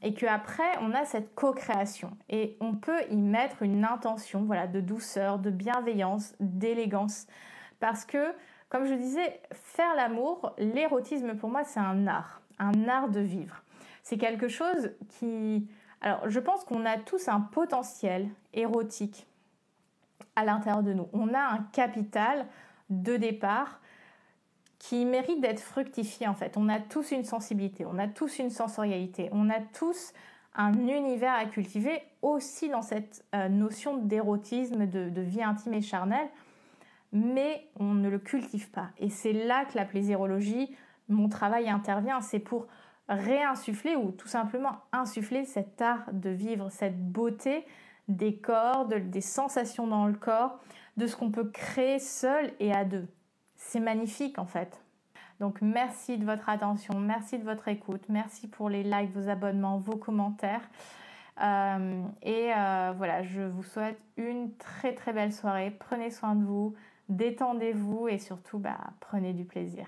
Et 0.05 0.13
qu'après, 0.13 0.79
on 0.83 0.93
a 0.93 1.07
cette 1.07 1.35
co-création. 1.35 2.17
Et 2.29 2.57
on 2.61 2.75
peut 2.75 3.01
y 3.11 3.17
mettre 3.17 3.63
une 3.63 3.85
intention 3.85 4.43
voilà, 4.45 4.67
de 4.67 4.81
douceur, 4.81 5.39
de 5.39 5.51
bienveillance, 5.51 6.35
d'élégance. 6.41 7.27
Parce 7.81 8.05
que, 8.05 8.33
comme 8.69 8.85
je 8.85 8.93
disais, 8.93 9.41
faire 9.51 9.95
l'amour, 9.97 10.55
l'érotisme 10.59 11.35
pour 11.37 11.49
moi, 11.49 11.65
c'est 11.65 11.81
un 11.81 12.07
art. 12.07 12.43
Un 12.59 12.87
art 12.87 13.09
de 13.09 13.21
vivre. 13.21 13.63
C'est 14.03 14.19
quelque 14.19 14.49
chose 14.49 14.93
qui, 15.09 15.67
alors, 16.03 16.29
je 16.29 16.39
pense 16.39 16.65
qu'on 16.65 16.85
a 16.85 16.99
tous 16.99 17.29
un 17.29 17.41
potentiel 17.41 18.29
érotique 18.53 19.27
à 20.37 20.45
l'intérieur 20.45 20.83
de 20.83 20.93
nous. 20.93 21.09
On 21.15 21.33
a 21.33 21.41
un 21.41 21.67
capital 21.73 22.47
de 22.91 23.17
départ 23.17 23.81
qui 24.89 25.07
mérite 25.07 25.41
d'être 25.41 25.61
fructifié 25.61 26.29
en 26.29 26.35
fait. 26.35 26.59
On 26.59 26.69
a 26.69 26.79
tous 26.79 27.13
une 27.13 27.25
sensibilité, 27.25 27.87
on 27.87 27.99
a 27.99 28.07
tous 28.07 28.39
une 28.39 28.51
sensorialité, 28.51 29.31
on 29.33 29.49
a 29.49 29.61
tous 29.61 30.13
un 30.55 30.75
univers 30.75 31.33
à 31.33 31.47
cultiver 31.47 32.03
aussi 32.21 32.69
dans 32.69 32.83
cette 32.83 33.25
euh, 33.35 33.49
notion 33.49 33.97
d'érotisme, 33.97 34.87
de, 34.87 35.21
vie 35.23 35.43
intime 35.43 35.73
et 35.73 35.81
charnelle, 35.81 36.29
mais 37.13 37.67
on 37.81 37.95
ne 37.95 38.11
le 38.11 38.19
cultive 38.19 38.71
pas. 38.71 38.91
Et 38.99 39.09
c'est 39.09 39.33
là 39.33 39.65
que 39.65 39.75
la 39.75 39.87
plaisirologie, 39.87 40.77
mon 41.09 41.31
travail 41.31 41.71
intervient, 41.71 42.21
c'est 42.21 42.39
pour 42.39 42.67
réinsuffler 43.09 43.97
ou 43.97 44.11
tout 44.11 44.29
simplement 44.29 44.81
insuffler 44.93 45.47
cet 45.47 45.81
art 45.81 46.05
de 46.13 46.29
vivre, 46.29 46.71
cette 46.71 47.11
beauté 47.11 47.65
des 48.09 48.37
corps, 48.37 48.87
des 48.87 49.21
sensations 49.23 49.87
dans 49.87 50.07
le 50.07 50.15
corps, 50.15 50.61
de 50.99 51.07
ce 51.07 51.17
qu'on 51.17 51.31
peut 51.31 51.49
créer 51.49 51.99
seul 51.99 52.53
et 52.61 52.71
à 52.71 52.85
deux. 52.85 53.09
C'est 53.67 53.81
magnifique 53.81 54.39
en 54.39 54.47
fait. 54.47 54.81
Donc 55.41 55.61
merci 55.63 56.17
de 56.17 56.25
votre 56.25 56.49
attention, 56.49 56.99
merci 57.01 57.39
de 57.39 57.45
votre 57.45 57.67
écoute, 57.69 58.03
merci 58.09 58.47
pour 58.47 58.69
les 58.69 58.85
likes, 58.85 59.13
vos 59.13 59.29
abonnements, 59.29 59.79
vos 59.79 59.97
commentaires. 59.97 60.63
Euh, 61.43 62.05
et 62.23 62.53
euh, 62.57 62.93
voilà, 62.97 63.25
je 63.25 63.41
vous 63.41 63.65
souhaite 63.65 63.99
une 64.17 64.55
très 64.57 64.95
très 64.95 65.13
belle 65.13 65.33
soirée. 65.33 65.77
Prenez 65.77 66.11
soin 66.11 66.37
de 66.37 66.45
vous, 66.45 66.75
détendez-vous 67.09 68.07
et 68.07 68.19
surtout 68.19 68.59
bah, 68.59 68.79
prenez 69.01 69.33
du 69.33 69.45
plaisir. 69.45 69.87